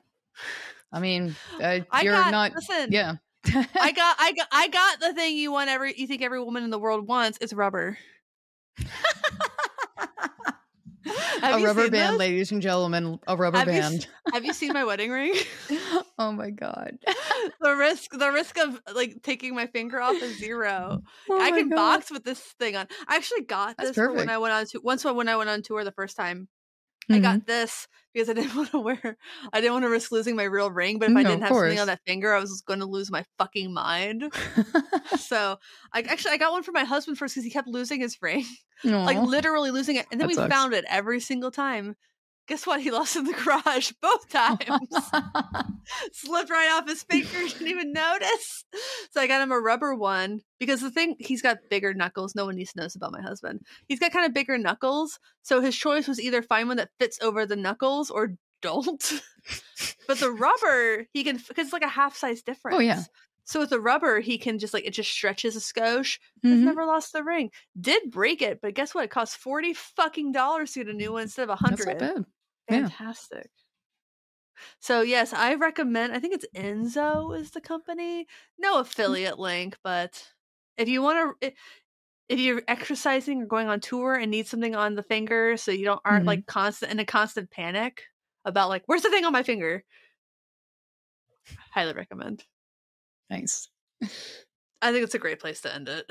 [0.91, 2.53] I mean, uh, I you're got not.
[2.55, 2.89] listen.
[2.91, 3.15] Yeah.
[3.47, 6.65] I got I got I got the thing you want every you think every woman
[6.65, 7.39] in the world wants.
[7.41, 7.97] It's rubber.
[11.41, 13.19] Have a you rubber seen band, ladies and gentlemen.
[13.27, 14.07] A rubber Have you band.
[14.33, 15.35] Have you seen my wedding ring?
[16.19, 16.99] oh my god.
[17.61, 21.03] the risk the risk of like taking my finger off is zero.
[21.31, 21.77] Oh I can God.
[21.77, 22.87] box with this thing on.
[23.09, 24.29] I actually got That's this for when.
[24.29, 26.49] I went on to once when I went on tour the first time.
[27.11, 27.23] I Mhm.
[27.23, 29.17] got this because I didn't want to wear
[29.53, 31.79] I didn't want to risk losing my real ring, but if I didn't have something
[31.79, 34.33] on that finger, I was going to lose my fucking mind.
[35.17, 35.59] so,
[35.93, 38.47] I actually I got one for my husband first because he kept losing his ring,
[39.07, 40.49] like literally losing it, and then That we sucks.
[40.49, 41.97] found it every single time.
[42.49, 42.81] Guess what?
[42.81, 44.61] He lost in the garage both times.
[46.13, 48.65] Slipped right off his finger, didn't even notice.
[49.13, 52.35] So I got him a rubber one because the thing he's got bigger knuckles.
[52.35, 53.61] No one needs to know about my husband.
[53.89, 57.19] He's got kind of bigger knuckles, so his choice was either find one that fits
[57.23, 59.23] over the knuckles or don't.
[60.07, 62.77] but the rubber he can because it's like a half size difference.
[62.77, 63.03] Oh, yeah.
[63.45, 66.19] So with the rubber, he can just like it just stretches a skosh.
[66.45, 66.63] Mhm.
[66.65, 67.51] never lost the ring.
[67.81, 69.05] Did break it, but guess what?
[69.05, 71.87] It cost forty fucking dollars to get a new one instead of a That's hundred.
[71.87, 72.25] bad.
[72.69, 72.91] Yeah.
[72.91, 73.51] Fantastic.
[74.81, 76.13] So yes, I recommend.
[76.13, 78.27] I think it's Enso is the company.
[78.59, 80.33] No affiliate link, but
[80.77, 81.53] if you want to,
[82.29, 85.85] if you're exercising or going on tour and need something on the finger, so you
[85.87, 86.27] don't aren't Mhm.
[86.27, 88.05] like constant in a constant panic
[88.47, 89.85] about like where's the thing on my finger.
[91.73, 92.47] Highly recommend.
[93.33, 93.69] Nice.
[94.83, 96.05] I think it's a great place to end it.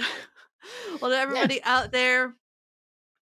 [1.02, 2.34] well, to everybody out there,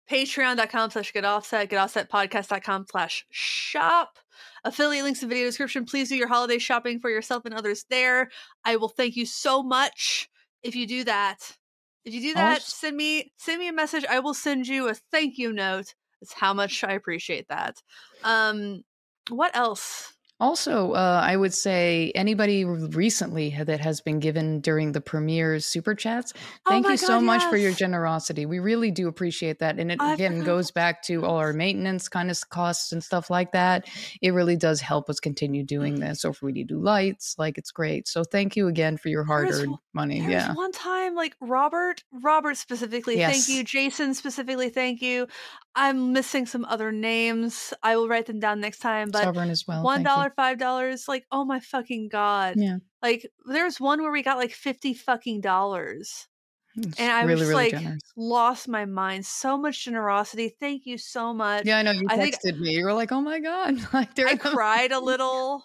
[0.10, 4.18] patreon.com slash get offset, get offsetpodcast.com slash shop.
[4.64, 5.86] Affiliate links in the video description.
[5.86, 8.30] Please do your holiday shopping for yourself and others there.
[8.64, 10.30] I will thank you so much
[10.64, 11.58] if you do that.
[12.06, 14.06] If you do that, send me send me a message.
[14.10, 17.82] I will send you a thank you note It's how much I appreciate that.
[18.24, 18.84] Um,
[19.30, 20.14] what else?
[20.40, 25.94] Also, uh, I would say anybody recently that has been given during the premieres super
[25.94, 26.34] chats,
[26.66, 28.46] Oh thank my you so God, much for your generosity.
[28.46, 29.80] We really do appreciate that.
[29.80, 33.30] And it I again goes back to all our maintenance kind of costs and stuff
[33.30, 33.88] like that.
[34.22, 36.00] It really does help us continue doing Mm.
[36.00, 36.22] this.
[36.22, 38.08] So if we need to do lights, like it's great.
[38.08, 40.20] So thank you again for your hard earned money.
[40.20, 40.54] Yeah.
[40.54, 43.64] one time, like Robert, Robert specifically, thank you.
[43.64, 45.28] Jason specifically, thank you.
[45.76, 47.74] I'm missing some other names.
[47.84, 49.10] I will write them down next time.
[49.12, 49.84] But Sovereign as well.
[49.84, 50.12] one Thank you.
[50.36, 52.56] Dollar, five dollars, like oh my fucking god!
[52.58, 52.78] Yeah.
[53.02, 56.28] Like there's one where we got like fifty fucking dollars,
[56.76, 58.02] It's and I really, was really like generous.
[58.18, 59.26] lost my mind.
[59.26, 60.56] So much generosity.
[60.60, 61.66] Thank you so much.
[61.66, 62.72] Yeah, I know you I think texted me.
[62.76, 65.64] You were like, "Oh my god!" Like they're I cried a little.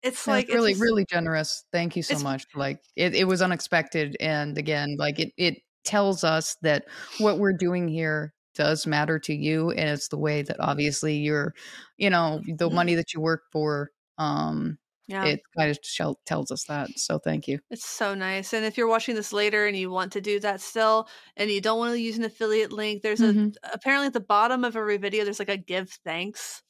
[0.00, 1.64] It's That's like it's really, just- really generous.
[1.72, 2.44] Thank you so much.
[2.54, 6.84] Like it, it was unexpected, and again, like it, it tells us that
[7.18, 11.54] what we're doing here does matter to you, and it's the way that obviously you're,
[11.98, 12.70] you know, the Mhm.
[12.70, 13.90] money that you work for.
[14.18, 15.30] Um, yeah.
[15.30, 15.78] it kind of
[16.26, 16.90] tells us that.
[16.98, 17.60] So thank you.
[17.70, 18.54] It's so nice.
[18.54, 21.60] And if you're watching this later and you want to do that still and you
[21.60, 23.22] don't want to use an affiliate link, there's Mhm.
[23.22, 26.62] a apparently at the bottom of every video there's like a give thanks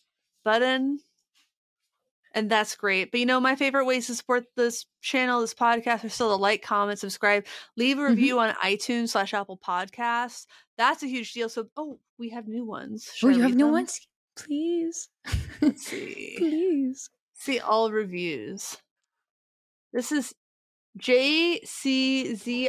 [0.44, 0.98] button.
[2.38, 3.10] And that's great.
[3.10, 6.36] But you know, my favorite ways to support this channel, this podcast, are still to
[6.40, 7.44] like, comment, subscribe,
[7.76, 8.08] leave a Mhm.
[8.10, 10.46] review on iTunes slash Apple Podcasts.
[10.76, 11.48] That's a huge deal.
[11.48, 13.10] So oh, we have new ones.
[13.12, 13.72] Should Oh, you have new them?
[13.72, 14.00] ones,
[14.36, 15.08] please,
[15.60, 16.36] Let's see.
[16.38, 17.10] please.
[17.34, 18.76] See all reviews.
[19.92, 20.32] This is
[20.98, 22.60] JCZIK.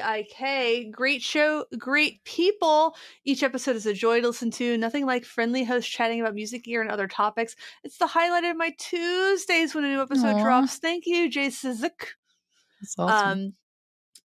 [0.91, 2.95] Great show, great people.
[3.25, 4.77] Each episode is a joy to listen to.
[4.77, 7.55] Nothing like friendly hosts chatting about music gear and other topics.
[7.83, 10.43] It's the highlight of my Tuesdays when a new episode Aw.
[10.43, 10.77] drops.
[10.77, 11.29] Thank you.
[12.81, 13.29] That's awesome.
[13.29, 13.53] Um,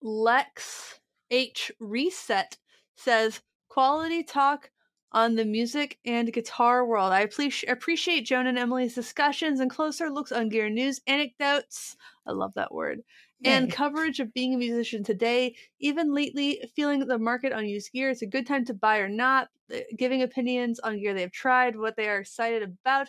[0.03, 1.01] Lex
[1.31, 2.57] H Reset
[2.97, 4.71] says quality talk
[5.13, 7.13] on the music and guitar world.
[7.13, 11.97] I appreci- appreciate Joan and Emily's discussions and closer looks on gear news, anecdotes.
[12.27, 13.03] I love that word.
[13.45, 18.11] And coverage of being a musician today, even lately, feeling the market on used gear.
[18.11, 21.33] It's a good time to buy or not, uh, giving opinions on gear they have
[21.33, 23.09] tried, what they are excited about.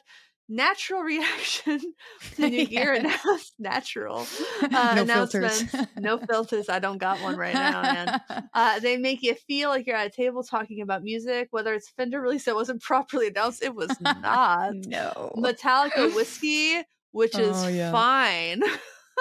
[0.49, 1.79] Natural reaction
[2.35, 4.27] to new gear, it's natural
[4.63, 5.61] uh, no filters.
[5.61, 5.75] announcements.
[5.97, 6.67] no filters.
[6.67, 8.21] I don't got one right now, man.
[8.53, 11.89] Uh, they make you feel like you're at a table talking about music, whether it's
[11.91, 13.63] Fender release that wasn't properly announced.
[13.63, 14.73] It was not.
[14.75, 15.33] no.
[15.37, 16.81] Metallica whiskey,
[17.11, 17.91] which is Oh, yeah.
[17.93, 18.61] fine.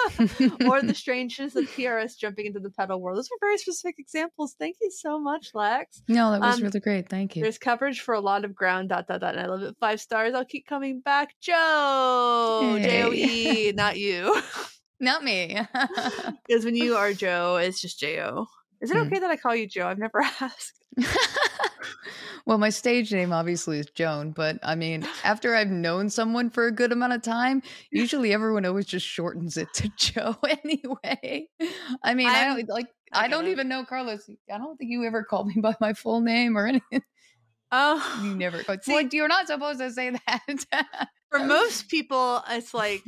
[0.69, 3.17] or the strangeness of PRS jumping into the pedal world.
[3.17, 4.55] Those were very specific examples.
[4.59, 6.01] Thank you so much, Lex.
[6.07, 7.09] no, that was um, really great.
[7.09, 7.41] Thank you.
[7.43, 8.89] There's coverage for a lot of ground.
[8.89, 9.35] Dot dot dot.
[9.35, 9.75] And I love it.
[9.79, 10.33] Five stars.
[10.33, 11.33] I'll keep coming back.
[11.41, 13.11] Joe, J O.
[13.13, 14.41] E, not you.
[14.99, 15.59] Not me.
[16.47, 18.45] Because when you are Joe, it's just J O.
[18.81, 19.03] Is it Hmm.
[19.07, 19.87] okay that I call you Joe?
[19.87, 20.73] I've never asked.
[22.45, 26.67] Well, my stage name obviously is Joan, but I mean, after I've known someone for
[26.67, 31.47] a good amount of time, usually everyone always just shortens it to Joe anyway.
[32.03, 34.29] I mean, I I'm- don't like I I don't even know Carlos.
[34.51, 37.01] I don't think you ever called me by my full name or anything.
[37.73, 38.59] Oh, You never.
[38.81, 41.05] See- well, you're not supposed to say that.
[41.29, 43.01] for most people, it's like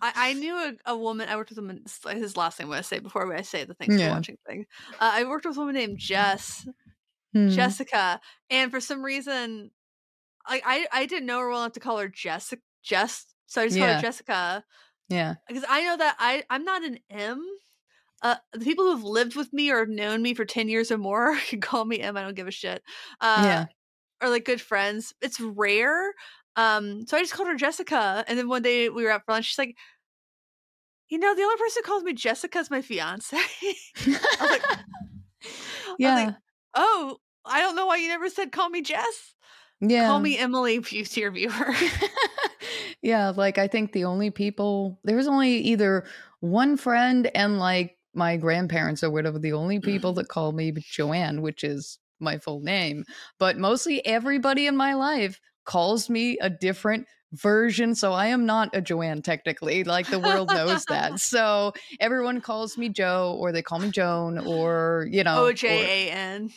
[0.00, 1.28] I, I knew a, a woman.
[1.28, 1.84] I worked with a woman.
[2.10, 2.68] His last name.
[2.70, 4.08] What I say before I say the thanks Yeah.
[4.08, 4.64] for watching thing.
[4.94, 6.66] Uh, I worked with a woman named Jess,
[7.32, 7.48] Hmm.
[7.50, 8.20] Jessica,
[8.50, 9.70] and for some reason,
[10.48, 12.62] like I I didn't know her well enough to call her Jessica.
[12.82, 13.96] Jess, so I just called Yeah.
[13.96, 14.64] her Jessica
[15.10, 15.34] yeah.
[15.46, 17.44] because I know that I I'm not an M.
[18.22, 20.90] Uh, the people who have lived with me or have known me for ten years
[20.90, 22.16] or more can call me M.
[22.16, 22.82] I don't give a shit.
[23.20, 23.64] Uh, yeah.
[24.22, 25.12] Or like good friends.
[25.20, 26.14] It's rare.
[26.56, 29.32] Um, so I just called her Jessica, and then one day we were out for
[29.32, 29.44] lunch.
[29.46, 29.76] She's like,
[31.10, 33.36] "You know, the only person who calls me Jessica is my fiance."
[34.40, 34.62] like-
[35.98, 36.32] yeah.
[36.74, 39.34] Oh, I don't know why you never said call me Jess.
[39.80, 40.06] yeah.
[40.06, 41.74] Call me Emily, dear viewer.
[43.02, 46.04] yeah, like I think the only people there's only either
[46.40, 50.18] one friend and like my grandparents or whatever, the only people mm-hmm.
[50.18, 53.04] that call me Joanne, which is my full name.
[53.38, 57.94] But mostly everybody in my life calls me a different version.
[57.94, 59.84] So I am not a Joanne technically.
[59.84, 61.20] Like the world knows that.
[61.30, 65.40] So everyone calls me Joe or they call me Joan or, you oh, know.
[65.42, 66.50] O or- J A N.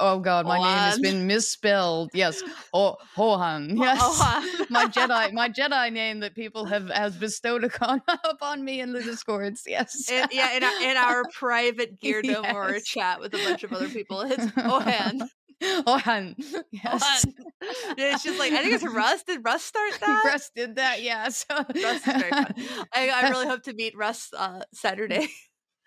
[0.00, 2.10] Oh God, my name has been misspelled.
[2.14, 2.42] Yes.
[2.72, 3.76] Oh Hohan.
[3.78, 8.80] Yes Oh, my Jedi, my Jedi name that people have has bestowed upon upon me
[8.80, 9.64] in the discords.
[9.66, 12.84] Yes, yeah, in our, in our private Gear No More Yes.
[12.84, 14.20] chat with a bunch of other people.
[14.20, 15.28] It's Ohan.
[15.86, 16.36] Ohan.
[16.70, 17.24] Yes,
[17.62, 17.94] Ohan.
[17.98, 19.22] It's just like I think it's Russ.
[19.24, 20.24] Did Russ start that?
[20.24, 21.02] Russ did that.
[21.02, 22.54] Yes, Russ is very fun.
[22.92, 25.28] I, I really hope to meet Russ uh, Saturday.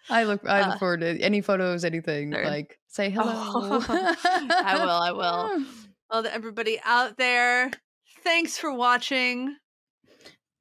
[0.09, 0.45] I look.
[0.47, 2.31] I look Uh, forward to any photos, anything.
[2.33, 2.45] Third.
[2.47, 3.31] Like say hello.
[3.33, 5.65] Oh, I will, I will.
[6.09, 7.71] Well, to everybody out there,
[8.23, 9.55] thanks for watching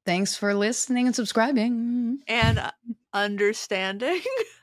[0.05, 2.19] Thanks for listening and subscribing.
[2.27, 2.71] and uh,
[3.13, 4.21] understanding.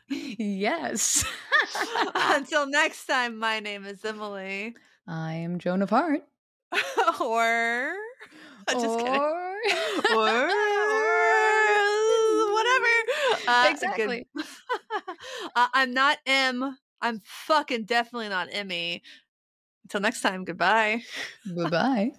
[0.08, 1.24] Yes.
[2.14, 4.74] Until next time, my name is Emily.
[5.06, 6.22] I am Joan of Heart.
[7.20, 7.94] or
[8.70, 8.98] just or...
[8.98, 9.20] kidding.
[10.14, 10.48] Or, or
[12.52, 12.86] whatever.
[13.46, 13.72] Uh, good.
[13.72, 14.26] exactly.
[15.56, 16.76] uh, I'm not M.
[17.00, 19.02] I'm fucking definitely not Emmy.
[19.84, 21.02] Until next time, goodbye.
[21.56, 22.12] Bye bye.